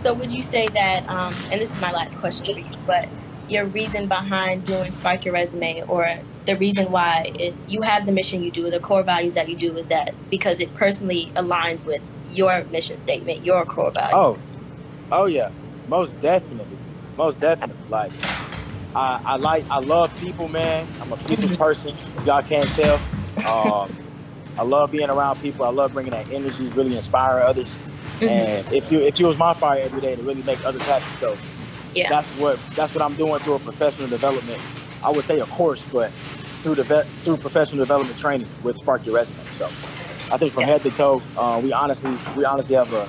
[0.00, 3.08] So would you say that, um, and this is my last question for you, but
[3.48, 8.12] your reason behind doing Spark Your Resume or the reason why it, you have the
[8.12, 11.84] mission you do, the core values that you do is that because it personally aligns
[11.84, 12.00] with
[12.32, 14.12] your mission statement, your core values.
[14.14, 14.38] Oh,
[15.10, 15.50] oh yeah,
[15.88, 16.76] most definitely,
[17.16, 17.76] most definitely.
[17.88, 18.12] Like,
[18.94, 20.86] I, I like, I love people, man.
[21.00, 21.94] I'm a people's person.
[22.24, 23.00] Y'all can't tell,
[23.48, 23.90] um,
[24.58, 25.64] I love being around people.
[25.64, 27.76] I love bringing that energy, really inspire others.
[28.20, 28.28] Mhm.
[28.30, 31.04] And if you, if you was my fire every day to really make others happy,
[31.20, 31.36] so
[31.94, 32.08] Yeah.
[32.08, 34.58] that's what that's what I'm doing through a professional development.
[35.04, 36.10] I would say a course, but
[36.62, 39.38] through the vet, through professional development training with Spark Your Resume.
[39.52, 39.66] So
[40.32, 40.68] I think from Yeah.
[40.68, 43.06] head to toe, uh, we honestly we honestly have a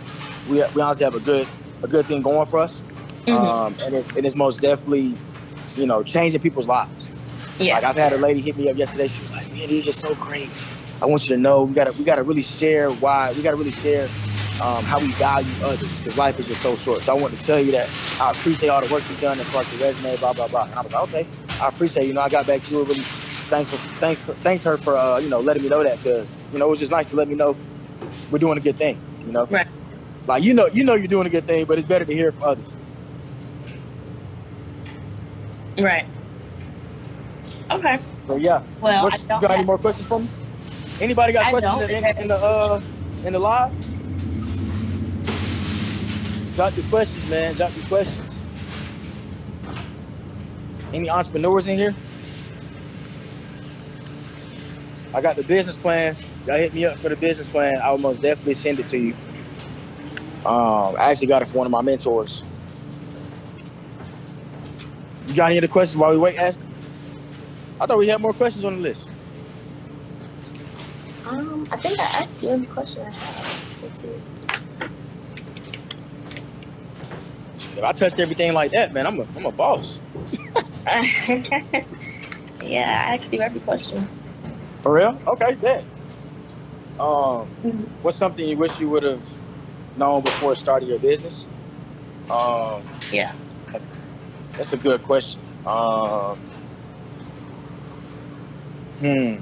[0.50, 1.48] we, we honestly have a good
[1.84, 2.84] a good thing going for us,
[3.26, 3.34] Mhm.
[3.34, 5.14] um, and it's and it's most definitely
[5.78, 7.10] you know changing people's lives.
[7.60, 7.76] yeah.
[7.76, 9.08] Like I've had a lady hit me up yesterday.
[9.08, 10.50] She was like, "Man, you're just so great.
[11.02, 13.72] I want you to know we gotta we gotta really share why we gotta really
[13.72, 14.06] share
[14.62, 17.04] um, how we value others because life is just so short.
[17.04, 17.88] So I want to tell you that
[18.20, 20.64] I appreciate all the work you've done and Spark Your Resume, blah blah blah.
[20.64, 21.28] And I was like, okay,
[21.62, 24.98] I appreciate you know I got back to her really thankful thank thanked her for
[24.98, 27.16] uh, you know letting me know that because you know it was just nice to
[27.16, 27.56] let me know
[28.32, 28.98] we're doing a good thing.
[29.26, 29.68] You know, Right.
[30.26, 32.32] Like you know you know you're doing a good thing, but it's better to hear
[32.32, 32.76] from others.
[35.78, 36.08] Right.
[37.70, 38.00] Okay.
[38.26, 38.64] So yeah.
[38.82, 40.28] Well, you got any more questions for me?
[41.00, 42.82] Anybody got I questions in, in, in the uh
[43.24, 43.72] in the live?
[46.56, 47.54] Drop your questions, man.
[47.56, 48.40] Drop your questions.
[50.94, 51.94] Any entrepreneurs in here?
[55.14, 56.24] I got the business plans.
[56.48, 57.80] Y'all hit me up for the business plan.
[57.82, 59.14] I will most definitely send it to you.
[60.46, 62.44] Um, I actually got it from one of my mentors.
[65.28, 66.64] You got any other questions while we wait, Ashley?
[67.80, 69.10] I thought we had more questions on the list.
[71.30, 73.84] Um, I think I asked you every question I have.
[73.84, 74.10] Let's see.
[77.78, 80.00] If I touched everything like that, man, I'm a I'm a boss.
[80.88, 81.44] yeah,
[82.64, 84.08] I asked you every question.
[84.82, 85.20] For real?
[85.28, 85.84] Okay, bet.
[87.00, 87.88] Um, Mhm.
[88.02, 89.24] what's something you wish you would have
[89.98, 91.46] known before starting your business?
[92.30, 93.34] Um, Yeah.
[94.58, 95.40] that's a good question.
[95.66, 96.38] Um,
[99.00, 99.36] hmm.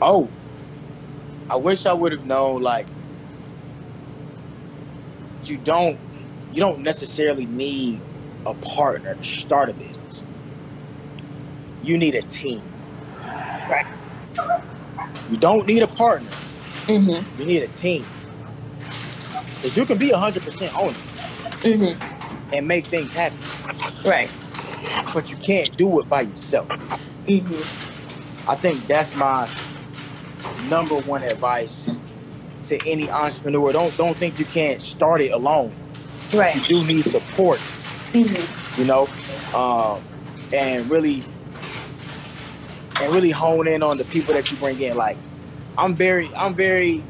[0.00, 0.28] Oh,
[1.50, 2.86] I wish I would have known like
[5.44, 5.98] you don't
[6.52, 8.00] you don't necessarily need
[8.46, 10.24] a partner to start a business.
[11.82, 12.62] You need a team.
[13.68, 13.86] Right.
[15.30, 16.30] You don't need a partner.
[16.86, 17.40] Mm-hmm.
[17.40, 18.04] You need a team.
[19.56, 20.94] Because you can be 100% owner
[21.62, 22.54] Mm-hmm.
[22.54, 23.38] and make things happen,
[24.04, 24.30] Right.
[25.12, 26.68] but you can't do it by yourself.
[27.26, 28.48] Mm-hmm.
[28.48, 29.46] I think that's my
[30.68, 31.90] number one advice
[32.62, 33.72] to any entrepreneur.
[33.72, 35.72] Don't don't think you can't start it alone.
[36.34, 36.54] Right.
[36.68, 37.58] You do need support,
[38.12, 38.80] Mm-hmm.
[38.80, 39.08] you know,
[39.58, 40.00] um,
[40.52, 41.22] and really
[43.00, 44.96] and really hone in on the people that you bring in.
[44.96, 45.16] Like
[45.76, 47.02] I'm very I'm very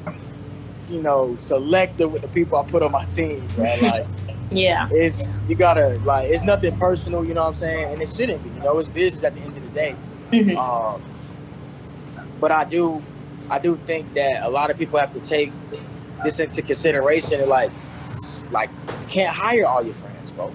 [0.90, 3.80] you know selective with the people I put on my team, man.
[3.82, 4.06] Like
[4.50, 4.88] Yeah.
[4.90, 8.42] it's you gotta like it's nothing personal, you know what I'm saying, and it shouldn't
[8.44, 8.50] be.
[8.50, 9.94] You know, it's business at the end of the day.
[10.32, 10.56] Mhm.
[10.56, 11.02] Um,
[12.40, 13.02] but I do,
[13.50, 15.52] I do think that a lot of people have to take
[16.24, 17.40] this into consideration.
[17.40, 17.70] And like,
[18.50, 20.52] like you can't hire all your friends, bro.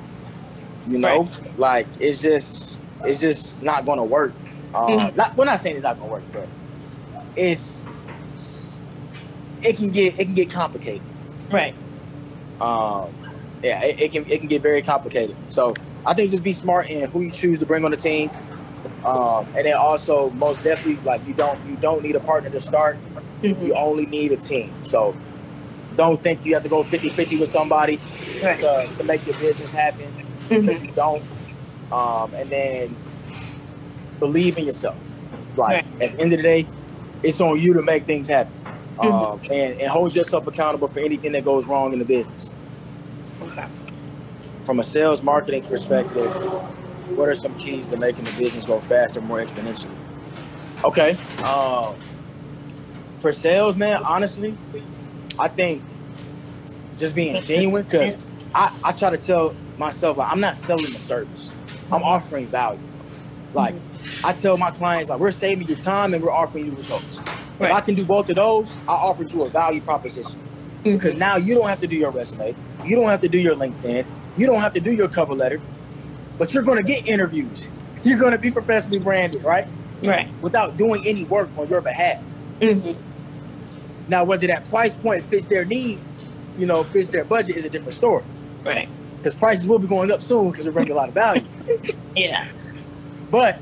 [0.87, 1.27] You know,
[1.57, 4.33] like it's just, it's just not gonna work.
[4.75, 5.15] Um, Mhm.
[5.15, 6.47] not, we're not saying it's not gonna work, but
[7.35, 7.81] it's,
[9.63, 11.01] it can get, it can get complicated.
[11.51, 11.73] Right.
[12.59, 13.09] Um,
[13.63, 15.35] yeah, it, it can, it can get very complicated.
[15.47, 15.73] So
[16.05, 18.29] I think just be smart in who you choose to bring on the team.
[19.05, 22.59] Um, and then also most definitely like you don't you don't need a partner to
[22.59, 22.97] start.
[23.41, 23.65] Mhm.
[23.67, 24.71] You only need a team.
[24.83, 25.13] So
[25.97, 27.99] don't think you have to go 50-50 with somebody
[28.41, 28.57] Right.
[28.59, 30.07] to, to make your business happen
[30.49, 30.85] because Mhm.
[30.87, 31.23] you don't.
[31.91, 32.95] Um, and then
[34.19, 34.95] believe in yourself.
[35.55, 36.01] Like Right.
[36.01, 36.67] at the end of the day,
[37.21, 38.53] it's on you to make things happen.
[38.99, 39.51] Um, Mm-hmm.
[39.51, 42.51] and, and hold yourself accountable for anything that goes wrong in the business.
[43.43, 43.65] Okay.
[44.63, 46.33] From a sales marketing perspective,
[47.15, 49.95] what are some keys to making the business go faster, more exponentially?
[50.83, 51.17] Okay.
[51.43, 51.95] Um,
[53.17, 54.55] for sales, man, honestly,
[55.39, 55.81] I think
[56.97, 58.17] just being genuine because
[58.53, 61.49] I, I try to tell myself like, I'm not selling the service.
[61.91, 62.79] I'm offering value.
[63.53, 63.75] Like
[64.23, 67.19] I tell my clients, like we're saving you time and we're offering you results.
[67.59, 70.39] If I can do both of those, I offer you a value proposition
[70.83, 70.93] Mhm.
[70.93, 73.55] because now you don't have to do your resume, you don't have to do your
[73.55, 75.61] LinkedIn, you don't have to do your cover letter,
[76.37, 77.67] but you're going to get interviews.
[78.03, 79.67] You're going to be professionally branded, right?
[80.03, 80.27] Right.
[80.41, 82.21] Without doing any work on your behalf.
[82.59, 82.95] Mhm.
[84.09, 86.21] Now, whether that price point fits their needs,
[86.57, 88.23] you know, fits their budget is a different story.
[88.65, 88.89] Right.
[89.17, 91.43] Because prices will be going up soon because we're bringing a lot of value.
[92.15, 92.45] Yeah.
[93.31, 93.59] But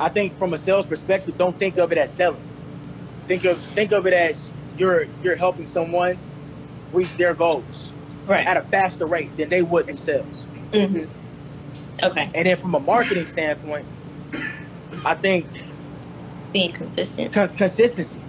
[0.00, 2.40] I think from a sales perspective, don't think of it as selling.
[3.28, 6.16] Think of think of it as you're you're helping someone
[6.92, 7.92] reach their goals
[8.26, 8.46] Right.
[8.46, 10.46] at a faster rate than they would themselves.
[10.72, 11.08] Mhm.
[12.02, 12.30] Okay.
[12.34, 13.86] And then from a marketing standpoint,
[15.04, 15.46] I think
[16.52, 17.32] Being consistent.
[17.32, 18.20] cons- consistency.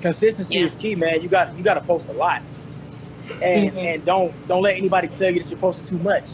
[0.00, 0.64] Consistency Yeah.
[0.64, 1.22] is key, man.
[1.22, 2.42] You got you got to post a lot,
[3.42, 3.76] and Mhm.
[3.76, 6.28] and don't don't let anybody tell you that you're posting too much.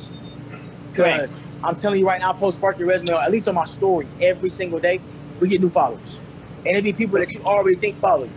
[0.91, 3.65] Because I'm telling you right now, I post spark your resume at least on my
[3.65, 5.01] story every single day.
[5.41, 6.21] We get new followers,
[6.67, 8.31] and it be people that you already think follow you.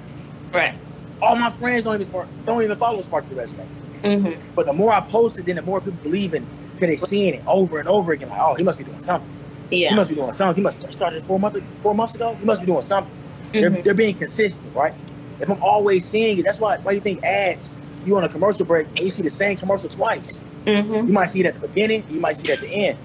[0.54, 0.76] Right.
[1.22, 3.66] All my friends don't even spark, don't even follow spark your resume.
[4.04, 4.38] Mhm.
[4.56, 6.46] But the more I post it, then the more people believe in
[6.88, 8.30] because they seeing it over and over again.
[8.30, 9.30] Like, oh, he must be doing something.
[9.72, 9.90] Yeah.
[9.90, 10.56] He must be doing something.
[10.56, 12.36] He must have started four months four months ago.
[12.40, 13.14] He must be doing something.
[13.52, 13.84] They're, Mhm.
[13.84, 14.94] they're being consistent, right?
[15.40, 17.70] If I'm always seeing it, that's why why you think ads.
[18.06, 20.42] You on a commercial break and you see the same commercial twice.
[20.66, 21.08] Mhm.
[21.08, 22.98] You might see it at the beginning, you might see it at the end.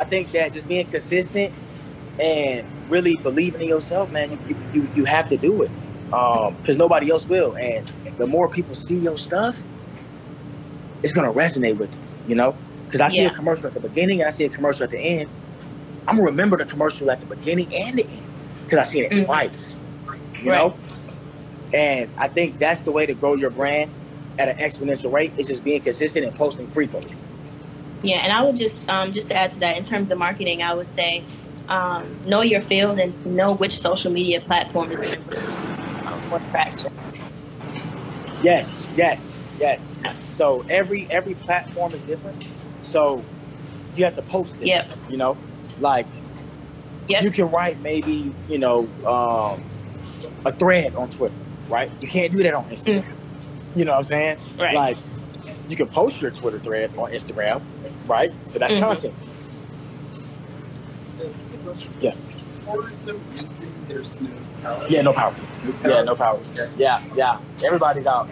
[0.00, 1.52] I think that just being consistent
[2.18, 5.70] and really believing in yourself, man, you you, you have to do it
[6.10, 7.54] because nobody else will.
[7.56, 9.60] And the more people see your stuff,
[11.02, 12.56] it's gonna resonate with them, you know.
[12.88, 13.28] Because I see Yeah.
[13.28, 15.28] a commercial at the beginning and I see a commercial at the end.
[16.08, 18.22] I'm gonna remember the commercial at the beginning and the end
[18.64, 19.26] because I seen it Mhm.
[19.26, 19.78] twice,
[20.42, 20.56] you Right.
[20.58, 20.74] know.
[21.74, 23.90] And I think that's the way to grow your brand
[24.38, 27.12] at an exponential rate is just being consistent and posting frequently.
[28.02, 30.62] Yeah, and I would just um, just to add to that, in terms of marketing,
[30.62, 31.22] I would say
[31.68, 36.40] um, know your field and know which social media platform is going to bring more
[36.50, 36.90] traction.
[38.42, 39.98] Yes, yes, yes.
[40.30, 42.38] So every every platform is different.
[42.88, 43.22] So
[43.94, 44.66] you have to post it.
[44.66, 44.86] Yep.
[45.10, 45.36] You know,
[45.80, 46.06] like
[47.08, 47.22] Yep.
[47.22, 49.62] you can write maybe you know um,
[50.44, 51.34] a thread on Twitter,
[51.68, 51.90] right?
[52.00, 53.04] You can't do that on Instagram.
[53.74, 54.38] You know what I'm saying?
[54.58, 54.74] Right.
[54.74, 54.96] Like
[55.68, 57.60] you can post your Twitter thread on Instagram,
[58.06, 58.32] right?
[58.44, 58.80] So that's Mhm.
[58.80, 59.14] content.
[62.00, 62.14] Yeah.
[62.46, 63.20] Sports so.
[63.88, 64.28] There's no
[64.62, 64.86] power.
[64.88, 65.34] Yeah, no power.
[65.84, 66.40] Yeah, no power.
[66.76, 67.38] Yeah, yeah.
[67.64, 68.28] Everybody's out.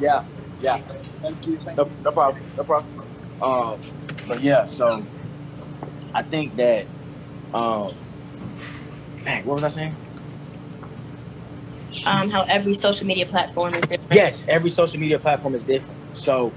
[0.00, 0.24] Yeah,
[0.60, 0.78] yeah.
[1.22, 1.56] Thank you.
[1.58, 2.42] Thank No, no problem.
[2.56, 2.95] No problem.
[3.40, 3.78] Um,
[4.26, 5.04] but yeah, so
[6.14, 6.86] I think that
[7.54, 7.94] um,
[9.24, 9.96] man, what was I saying?
[12.06, 14.12] Um, how every social media platform is different.
[14.12, 15.98] Yes, every social media platform is different.
[16.16, 16.52] So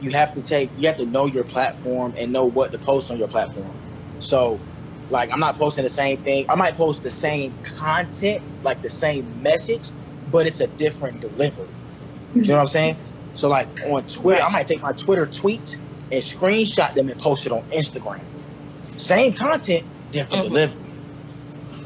[0.00, 3.10] you have to take, you have to know your platform and know what to post
[3.10, 3.70] on your platform.
[4.20, 4.58] So,
[5.10, 6.46] like, I'm not posting the same thing.
[6.48, 9.90] I might post the same content, like the same message,
[10.30, 11.66] but it's a different delivery.
[12.34, 12.96] You know what I'm saying?
[13.34, 15.76] So, like on Twitter, I might take my Twitter tweets
[16.10, 18.20] and screenshot them and post it on Instagram.
[18.96, 20.48] Same content, different Mhm.
[20.48, 20.76] delivery.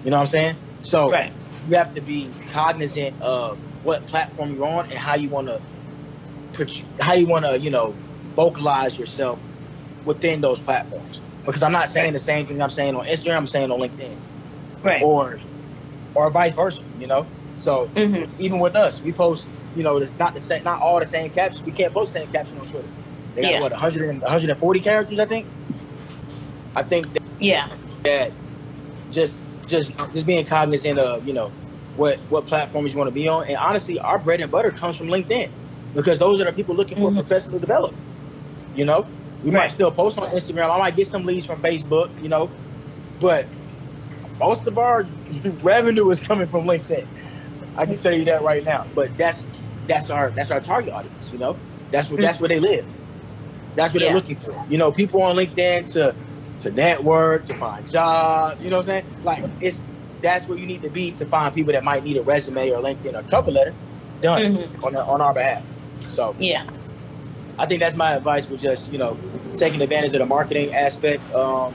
[0.05, 0.57] You know what I'm saying?
[0.83, 1.33] So Right.
[1.69, 5.61] you have to be cognizant of what platform you're on and how you want to
[6.53, 7.95] put how you want to you know
[8.37, 9.41] vocalize yourself
[10.05, 13.47] within those platforms because i'm not saying the same thing i'm saying on instagram i'm
[13.47, 14.21] saying on linkedin
[14.83, 15.03] Right.
[15.03, 15.41] or
[16.15, 18.29] or vice versa you know So Mhm.
[18.39, 21.31] even with us, we post, you know, it's not the same, not all the same
[21.31, 21.65] captions.
[21.65, 22.89] We can't post the same caption on Twitter.
[23.35, 23.61] They got Yeah.
[23.61, 25.47] what 100 and 140 characters, I think.
[26.75, 27.69] I think that, Yeah.
[28.05, 28.33] that
[29.11, 31.51] just just just being cognizant of you know
[31.97, 34.97] what what platforms you want to be on, and honestly, our bread and butter comes
[34.97, 35.49] from LinkedIn
[35.95, 37.15] because those are the people looking for Mhm.
[37.17, 38.03] professional development.
[38.75, 39.07] You know,
[39.45, 40.71] we might still post on Instagram.
[40.71, 42.09] I might get some leads from Facebook.
[42.23, 42.51] You know,
[43.21, 43.47] but
[44.41, 45.07] most of our
[45.63, 47.05] revenue is coming from LinkedIn.
[47.77, 48.87] I can tell you that right now.
[48.95, 49.45] But that's
[49.87, 51.31] that's our that's our target audience.
[51.33, 51.57] You know,
[51.91, 52.85] that's what that's where they live.
[53.75, 54.09] That's what Yeah.
[54.09, 54.65] they're looking for.
[54.69, 56.15] You know, people on LinkedIn to
[56.59, 58.61] to network, to find jobs.
[58.63, 59.05] You know what I'm saying?
[59.23, 59.83] Like it's
[60.21, 62.81] that's where you need to be to find people that might need a resume or
[62.81, 63.75] LinkedIn or cover letter
[64.21, 64.85] done Mhm.
[64.85, 65.63] on on our behalf.
[66.07, 66.65] So Yeah.
[67.59, 69.19] I think that's my advice with just you know
[69.57, 71.75] taking advantage of the marketing aspect um,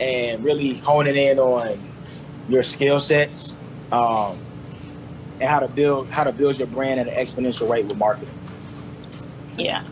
[0.00, 1.78] and really honing in on
[2.48, 3.54] your skill sets
[3.92, 4.38] um,
[5.40, 8.34] and how to build how to build your brand at an exponential rate with marketing.
[9.58, 9.82] Yeah.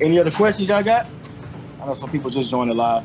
[0.00, 1.06] Any other questions y'all got?
[1.80, 3.04] I know some people just joined the live.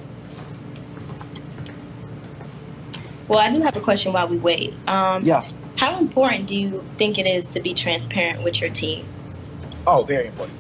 [3.28, 4.74] Well, I do have a question while we wait.
[4.88, 5.46] Um, Yeah.
[5.76, 9.06] How important do you think it is to be transparent with your team?
[9.88, 10.58] Oh, very important.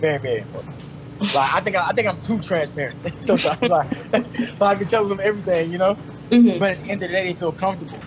[0.00, 0.74] Very very important.
[1.20, 2.96] Like I think I, I think I'm too transparent.
[3.24, 5.94] Sometimes like, I can tell them everything, you know.
[6.30, 7.98] hmm But at the end of the day, they feel comfortable.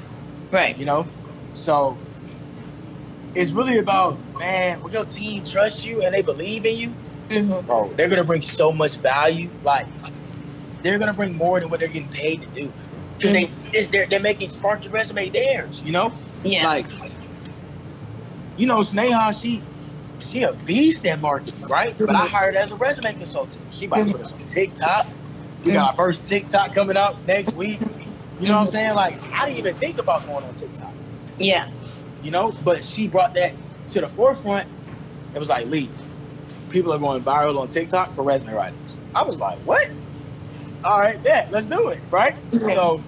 [0.50, 0.78] Right.
[0.78, 1.08] you know
[1.54, 1.98] so
[3.36, 6.96] it's really about man when your team trusts you and they believe in you
[7.30, 9.86] hmm bro they're gonna bring so much value like
[10.84, 12.74] they're gonna bring more than what they're getting paid to do.
[13.18, 16.14] Because they it's, they're, they're making spark your resume theirs you know?
[16.44, 16.66] Yeah.
[16.68, 16.88] like
[18.58, 19.64] you know sneha she
[20.20, 21.96] she a beast at marketing right?
[21.98, 22.30] But i Mhm.
[22.30, 23.64] hired her as a resume consultant.
[23.72, 24.12] She might Mhm.
[24.12, 25.08] put us on tiktok.
[25.64, 27.82] We got our first tiktok coming up next week.
[28.40, 28.94] You know what i'm saying?
[28.96, 30.94] Like i didn't even think about going on tiktok.
[31.40, 31.66] Yeah.
[32.24, 32.54] You know.
[32.64, 33.54] But she brought that
[33.90, 34.68] to the forefront.
[35.34, 35.90] It was like, Lee,
[36.70, 39.00] people are going viral on TikTok for resume writers.
[39.14, 39.90] I was like, what?
[40.84, 42.36] All right, yeah, let's do it, right?
[42.60, 43.04] So,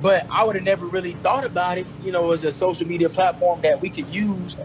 [0.00, 3.08] but I would have never really thought about it, you know, as a social media
[3.08, 4.56] platform that we could use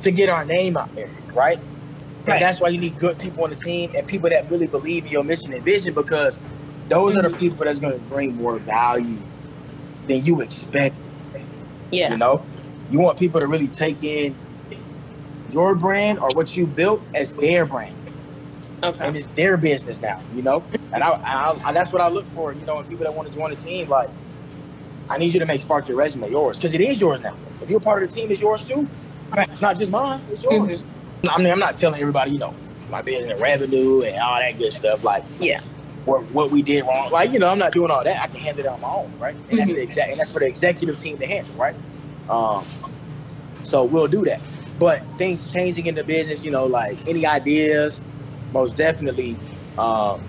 [0.00, 1.58] to get our name out there, right?
[1.58, 2.40] And Right.
[2.40, 5.12] that's why you need good people on the team and people that really believe in
[5.12, 6.38] your mission and vision because
[6.88, 7.38] those are the mm-hmm.
[7.38, 9.16] people that's going to bring more value
[10.08, 10.96] than you expect.
[11.92, 12.10] Yeah.
[12.10, 12.44] You know,
[12.90, 14.36] you want people to really take in
[15.50, 17.94] your brand or what you built as their brand,
[18.82, 19.04] Okay.
[19.04, 20.20] and it's their business now.
[20.34, 22.52] You know, and I, I, I that's what I look for.
[22.52, 24.08] You know, in people that want to join the team, like
[25.08, 27.34] I need you to make Spark your resume yours because it is yours now.
[27.60, 28.88] If you're part of the team, it's yours too.
[29.36, 29.48] Right.
[29.50, 30.84] It's not just mine; it's yours.
[31.28, 32.54] I mean, I'm not telling everybody, you know,
[32.88, 35.02] my business revenue and all that good stuff.
[35.02, 35.60] Like, Yeah.
[36.04, 37.10] what what we did wrong.
[37.10, 38.22] Like, you know, I'm not doing all that.
[38.22, 39.34] I can handle it on my own, right?
[39.50, 39.74] And that's Mhm.
[39.74, 41.74] the exact and that's for the executive team to handle, right?
[42.28, 42.64] Um,
[43.62, 44.40] so we'll do that.
[44.78, 48.00] But things changing in the business, you know, like any ideas,
[48.52, 49.36] most definitely
[49.78, 50.20] um,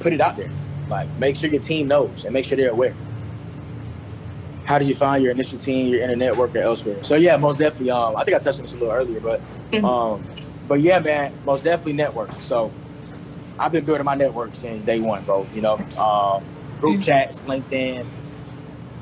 [0.00, 0.50] put it out there.
[0.88, 2.94] Like, make sure your team knows and make sure they're aware.
[4.64, 7.02] How did you find your initial team, your inner network, or elsewhere?
[7.02, 7.90] So yeah, most definitely.
[7.90, 9.40] Um, I think I touched on this a little earlier, but
[9.72, 9.84] Mhm.
[9.84, 10.22] um,
[10.68, 12.30] but yeah, man, most definitely network.
[12.40, 12.72] So
[13.58, 15.46] I've been building my network since day one, bro.
[15.54, 16.44] You know, um,
[16.80, 17.04] group Mhm.
[17.04, 18.06] chats, LinkedIn.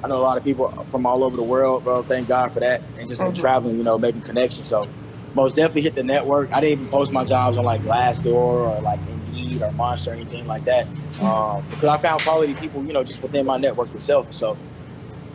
[0.05, 2.03] I know a lot of people from all over the world, bro.
[2.03, 2.83] Thank God for that.
[2.99, 3.41] And just been Mhm.
[3.41, 4.69] traveling, you know, making connections.
[4.69, 4.87] So
[5.35, 6.51] most definitely hit the network.
[6.53, 10.15] I didn't even post my jobs on like Glassdoor or like Indeed or Monster or
[10.15, 10.87] anything like that
[11.21, 14.35] um, because I found quality people, you know, just within my network itself.
[14.35, 14.59] So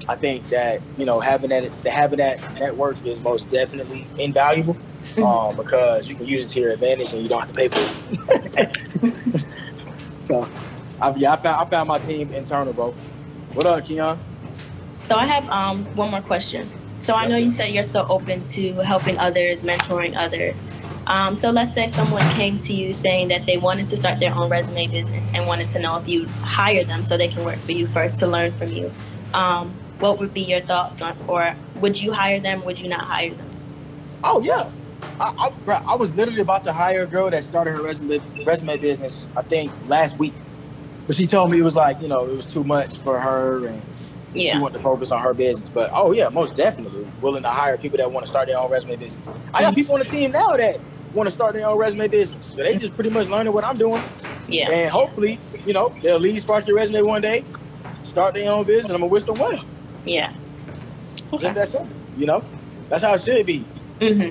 [0.08, 4.77] I think that you know having that having that network is most definitely invaluable
[5.21, 7.69] um, because you can use it to your advantage and you don't have to pay
[7.69, 8.69] for it.
[10.19, 10.47] so,
[11.01, 12.95] I, yeah, I found I found my team internal, bro.
[13.53, 14.19] What up, Keon?
[15.09, 16.69] So I have um one more question.
[16.99, 20.55] So I know you said you're still open to helping others, mentoring others.
[21.07, 24.35] Um, so let's say someone came to you saying that they wanted to start their
[24.35, 27.57] own resume business and wanted to know if you'd hire them so they can work
[27.57, 28.93] for you first to learn from you.
[29.33, 32.63] Um, what would be your thoughts on, or would you hire them?
[32.65, 33.49] Would you not hire them?
[34.23, 34.69] Oh yeah,
[35.19, 38.21] I, I, bro, I was literally about to hire a girl that started her resume
[38.45, 39.27] resume business.
[39.35, 40.35] I think last week,
[41.07, 43.65] but she told me it was like you know it was too much for her
[43.65, 43.81] and
[44.36, 44.60] she Yeah.
[44.60, 45.69] wanted to focus on her business.
[45.71, 48.71] But oh yeah, most definitely willing to hire people that want to start their own
[48.71, 49.30] resume business.
[49.54, 50.77] I got people on the team now that
[51.13, 52.46] want to start their own resume business.
[52.56, 54.04] So they just pretty much learning what I'm doing,
[54.48, 54.69] Yeah.
[54.71, 57.46] and hopefully you know they'll lead Spark Your Resume one day,
[58.04, 59.63] start their own business, and I'm gonna wish them well.
[60.06, 60.32] Yeah.
[61.40, 61.98] Just that simple.
[62.15, 62.44] You know,
[62.90, 63.71] that's how it should be.
[64.02, 64.30] hmm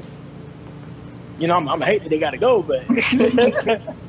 [1.36, 2.86] You know, I'm, I'm hate that they got to go, but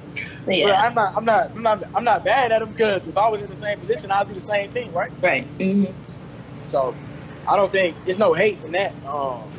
[0.61, 3.29] But I'm not, I'm not, I'm not, I'm not bad at them because if I
[3.29, 5.11] was in the same position, I'd do the same thing, right?
[5.21, 5.49] Right.
[5.59, 5.85] hmm
[6.63, 6.97] So
[7.47, 8.97] I don't think there's no hate in that.
[9.05, 9.53] Um,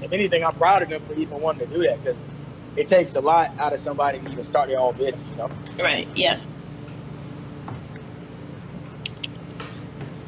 [0.00, 2.26] if anything, I'm proud of them for even wanting to do that because
[2.76, 5.28] it takes a lot out of somebody to even start their own business.
[5.30, 5.50] You know.
[5.82, 6.08] Right.
[6.14, 6.38] Yeah.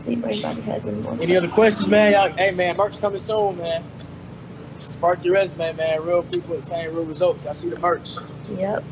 [0.07, 1.17] Anybody has any more.
[1.21, 2.13] Any other questions, man?
[2.13, 3.83] Y'all, hey, man, merch coming soon, man.
[4.79, 6.03] Spark your resume, man.
[6.03, 7.47] Real people attain real results.
[7.47, 8.21] I see the merch.
[8.49, 8.87] Yep.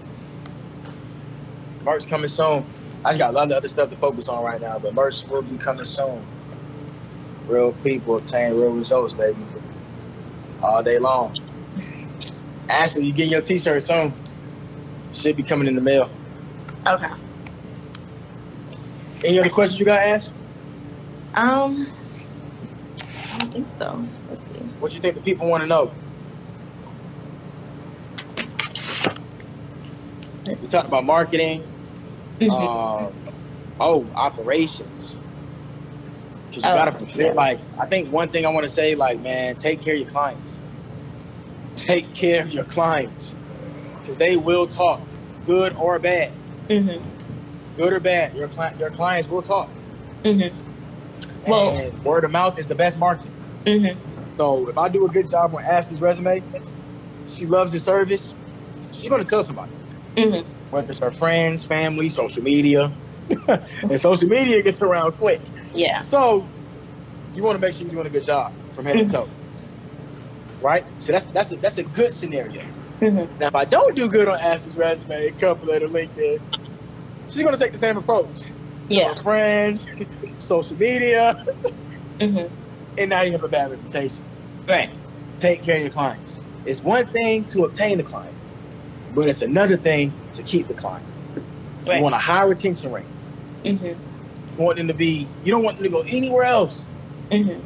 [1.87, 2.67] Merch coming soon.
[3.05, 5.25] I just got a lot of other stuff to focus on right now, but merch
[5.29, 6.21] will be coming soon.
[7.47, 9.39] Real people attain real results, baby.
[10.61, 11.37] All day long.
[12.69, 14.13] Ashley, you getting your t-shirt soon.
[15.13, 16.11] Should be coming in the mail.
[16.85, 17.11] Okay.
[19.25, 20.27] Any other questions you got, Ash?
[21.35, 21.87] Um,
[23.33, 24.05] I don't think so.
[24.29, 24.59] Let's see.
[24.81, 25.93] What you think the people want to know?
[30.49, 31.63] We talked about marketing.
[32.41, 32.51] Mhm.
[33.07, 33.13] um,
[33.81, 35.17] oh, operations.
[36.49, 37.27] Because you Oh, gotta fulfill.
[37.29, 37.33] yeah.
[37.33, 40.09] Like, I think one thing I want to say, like, man, take care of your
[40.11, 40.57] clients.
[41.77, 43.35] Take care of your clients,
[44.01, 45.01] because they will talk,
[45.45, 46.33] good or bad,
[46.69, 47.01] Mhm.
[47.77, 48.35] good or bad.
[48.35, 49.69] Your client, your clients will talk.
[50.25, 50.51] Mhm.
[51.47, 53.31] Well- and word of mouth is the best marketing.
[53.67, 53.97] Mhm.
[54.39, 56.43] So if I do a good job on Ashley's resume,
[57.29, 58.33] she loves the service.
[58.93, 59.71] She's gonna tell somebody.
[60.17, 60.45] Mhm.
[60.71, 62.93] Whether it's her friends, family, social media.
[63.49, 65.41] and social media gets around quick.
[65.75, 65.99] Yeah.
[65.99, 66.47] So
[67.35, 69.29] you want to make sure you're doing a good job from head to toe.
[70.61, 70.85] Right?
[70.97, 72.63] So that's that's a, that's a good scenario.
[73.03, 73.29] Mhm.
[73.39, 76.39] Now if I don't do good on Ashley's resume, cover letter, LinkedIn,
[77.29, 78.39] she's gonna take the same approach.
[78.89, 79.15] Yeah.
[79.23, 79.85] Friends,
[80.39, 81.35] social media,
[82.21, 82.51] Mhm.
[82.97, 84.25] and now you have a bad reputation.
[84.69, 84.89] Right.
[85.41, 86.39] Take care of your clients.
[86.65, 88.36] It's one thing to obtain the client,
[89.17, 91.03] but it's another thing to keep the client.
[91.87, 91.97] Right.
[91.97, 93.07] You want a high retention rate.
[93.65, 93.97] Mhm.
[94.57, 95.27] You want them to be.
[95.43, 96.85] You don't want them to go anywhere else
[97.33, 97.61] Mhm.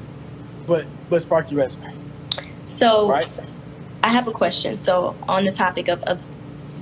[0.66, 1.84] but but spark your resume,
[2.64, 3.28] So right?
[4.02, 4.78] I have a question.
[4.78, 6.20] So on the topic of, of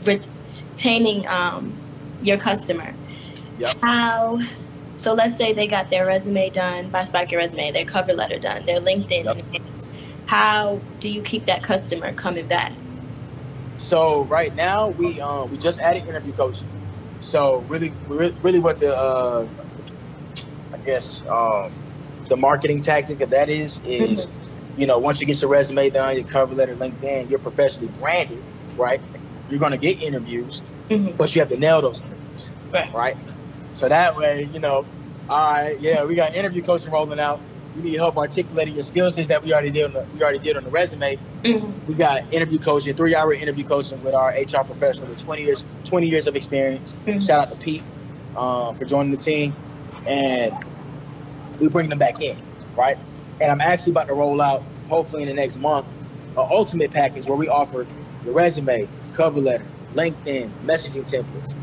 [0.04, 1.74] retaining um,
[2.22, 2.94] your customer,
[3.58, 3.76] Yep.
[3.82, 4.38] how?
[4.98, 8.38] So let's say they got their resume done by Spark Your Resume, their cover letter
[8.38, 9.24] done, their LinkedIn.
[9.24, 9.44] Yep.
[10.26, 12.72] How do you keep that customer coming back?
[13.78, 16.68] So right now we um we just added interview coaching.
[17.20, 19.46] So really really, really what the uh
[20.74, 21.70] I guess um
[22.28, 24.28] the marketing tactic of that is is
[24.76, 28.42] you know once you get your resume done, your cover letter, LinkedIn, you're professionally branded,
[28.76, 29.00] right?
[29.48, 31.16] You're gonna get interviews, Mhm.
[31.16, 32.92] but you have to nail those interviews, Right.
[32.94, 33.16] right?
[33.72, 34.86] So that way, you know,
[35.28, 37.42] all right, yeah, we got interview coaching rolling out.
[37.76, 40.38] You need help articulating your skill sets that we already did on the, we already
[40.38, 41.18] did on the resume.
[41.44, 41.86] Mhm.
[41.86, 45.64] We got interview coaching, three hour interview coaching with our HR professional with 20 years,
[45.84, 46.94] 20 years of experience.
[47.06, 47.24] Mhm.
[47.24, 47.82] Shout out to Pete
[48.36, 49.54] uh, for joining the team.
[50.06, 50.52] And
[51.60, 52.36] we bring them back in,
[52.76, 52.96] right?
[53.40, 55.86] And I'm actually about to roll out, hopefully in the next month,
[56.36, 57.86] an ultimate package where we offer
[58.24, 59.64] your resume, cover letter,
[59.94, 61.54] LinkedIn, messaging templates,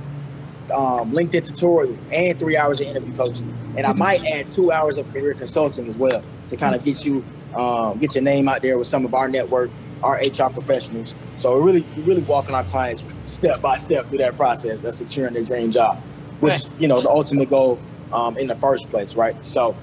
[0.71, 3.53] um, LinkedIn tutorial, and three hours of interview coaching.
[3.77, 7.05] And I might add two hours of career consulting as well to kind of get
[7.05, 7.23] you
[7.55, 9.69] um, get your name out there with some of our network,
[10.03, 11.15] our HR professionals.
[11.37, 15.33] So we're really really walking our clients step by step through that process of securing
[15.33, 15.97] their dream job,
[16.39, 17.79] which is, you know the ultimate goal
[18.13, 19.35] um, in the first place, right?
[19.43, 19.75] So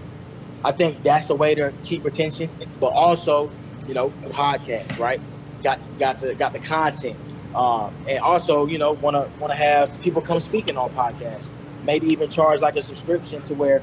[0.65, 3.51] I think that's a way to keep retention, but also
[3.89, 5.21] you know podcasts, right?
[5.63, 7.17] Got got the got the content,
[7.55, 11.51] um, and also you know want to want to have people come speaking on podcasts.
[11.85, 13.83] Maybe even charge like a subscription to where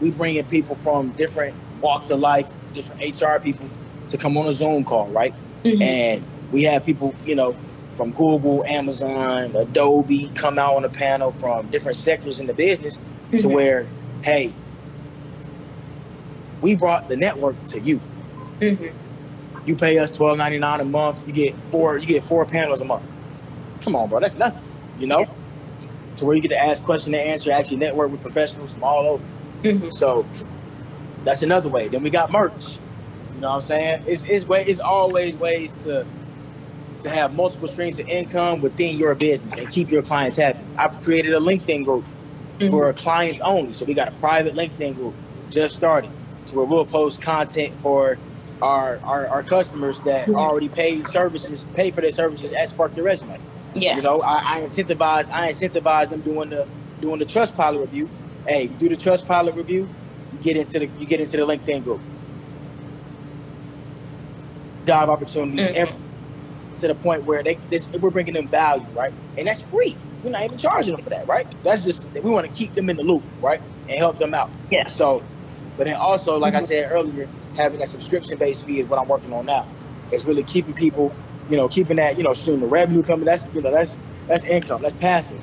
[0.00, 3.68] we bring in people from different walks of life, different HR people
[4.08, 5.34] to come on a Zoom call, right?
[5.64, 5.82] Mhm.
[5.82, 7.54] And we have people, you know,
[7.94, 12.98] from Google, Amazon, Adobe come out on a panel from different sectors in the business
[13.32, 13.52] to Mhm.
[13.52, 13.86] where,
[14.22, 14.52] hey,
[16.60, 18.00] we brought the network to you.
[18.60, 18.90] Mhm.
[19.66, 21.26] You pay us twelve ninety nine a month.
[21.26, 21.98] You get four.
[21.98, 23.04] You get four panels a month.
[23.80, 24.20] Come on, bro.
[24.20, 24.62] That's nothing.
[24.98, 25.26] You know.
[26.16, 27.50] To where you get to ask question and answer.
[27.50, 29.24] Actually, network with professionals from all over.
[29.62, 29.92] Mhm.
[29.92, 30.26] So
[31.24, 31.88] that's another way.
[31.88, 32.76] Then we got merch.
[33.34, 34.04] You know what I'm saying?
[34.06, 36.06] It's it's way it's always ways to
[37.00, 40.60] to have multiple streams of income within your business and keep your clients happy.
[40.78, 42.04] I've created a LinkedIn group
[42.70, 43.72] for clients only.
[43.72, 45.14] So we got a private LinkedIn group
[45.50, 46.10] just started.
[46.44, 48.18] So where we'll post content for
[48.62, 53.04] our our, our customers that already pay services, pay for their services at Spark Your
[53.06, 53.38] Resume.
[53.74, 53.96] Yeah.
[53.96, 56.68] You know, I, I incentivize I incentivize them doing the
[57.00, 58.10] doing the Trustpilot review.
[58.46, 59.88] Hey, do the Trustpilot review,
[60.32, 62.02] you get into the you get into the LinkedIn group.
[64.86, 65.74] Job opportunities Mhm.
[65.74, 65.94] every-
[66.76, 69.14] to the point where they this, we're bringing them value, right?
[69.36, 69.96] And that's free.
[70.22, 71.46] we're not even charging them for that, right?
[71.62, 74.50] That's just we want to keep them in the loop, right, and help them out.
[74.70, 74.86] Yeah.
[74.86, 75.22] So,
[75.76, 76.66] but then also, like I Mhm.
[76.66, 79.66] said earlier, having a subscription based fee is what I'm working on now.
[80.12, 81.14] It's really keeping people,
[81.48, 83.24] you know, keeping that you know stream of revenue coming.
[83.24, 83.96] That's you know that's
[84.26, 84.82] that's income.
[84.82, 85.40] That's passive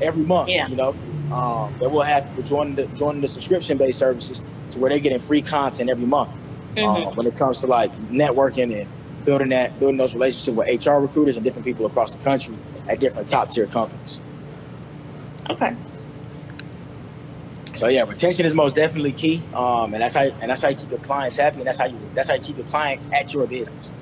[0.00, 0.48] every month.
[0.48, 0.68] Yeah.
[0.68, 0.94] You know,
[1.32, 4.98] um, that we'll have people joining the joining the subscription based services to where they're
[4.98, 6.30] getting free content every month.
[6.76, 7.08] Mhm.
[7.08, 8.88] Um, when it comes to like networking and
[9.24, 12.54] building that building those relationships with HR recruiters and different people across the country
[12.88, 14.20] at different top tier companies.
[15.50, 15.74] Okay.
[17.74, 20.76] So yeah, retention is most definitely key, um, and that's how and that's how you
[20.76, 23.32] keep your clients happy, and that's how you that's how you keep your clients at
[23.34, 23.92] your business.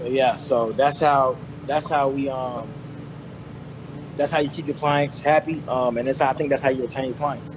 [0.00, 2.68] So yeah, so that's how that's how we um
[4.16, 6.70] that's how you keep your clients happy, um, and that's how I think that's how
[6.70, 7.54] you retain your clients.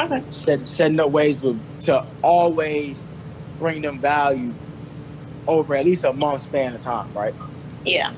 [0.00, 0.24] Okay.
[0.30, 3.04] Set, setting up ways to, to always
[3.58, 4.54] bring them value
[5.46, 7.34] over at least a month span of time, right?
[7.84, 8.12] Yeah.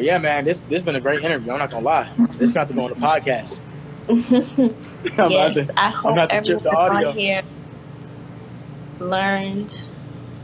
[0.00, 1.52] But yeah, man, this this been a great interview.
[1.52, 2.10] I'm not gonna lie.
[2.38, 3.60] This got to go on the podcast.
[4.08, 7.08] I'm about yes, to- I hope about to strip everyone the audio.
[7.10, 7.42] on here
[8.98, 9.78] learned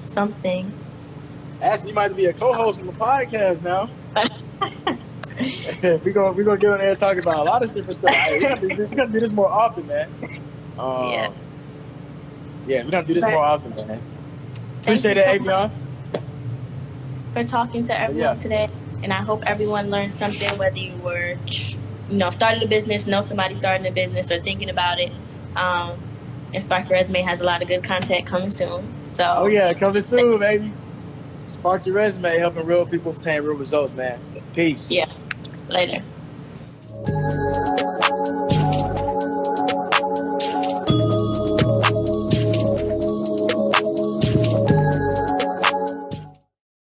[0.02, 0.70] something.
[1.62, 3.88] Ashley you might be a co-host on the podcast now.
[6.04, 8.14] we gonna we gonna get on there and talk about a lot of different stuff.
[8.14, 10.10] Hey, we gotta do, we gotta do this more often, man.
[10.78, 11.32] Um, Yeah.
[12.66, 14.02] Yeah, we gotta do this But- more often, man.
[14.82, 17.32] Appreciate it, that, so much Avion.
[17.32, 18.42] for talking to everyone Yeah.
[18.42, 18.68] today,
[19.02, 20.56] and I hope everyone learned something.
[20.58, 21.36] Whether you were,
[22.10, 25.12] you know, started a business, know somebody starting a business, or thinking about it.
[25.56, 25.98] Um,
[26.54, 28.92] and Spark Your Resume has a lot of good content coming soon.
[29.04, 30.72] So Oh yeah, coming soon, baby.
[31.46, 34.20] Spark your resume, helping real people obtain real results, man.
[34.54, 34.90] Peace.
[34.90, 35.10] Yeah.
[35.68, 36.02] later.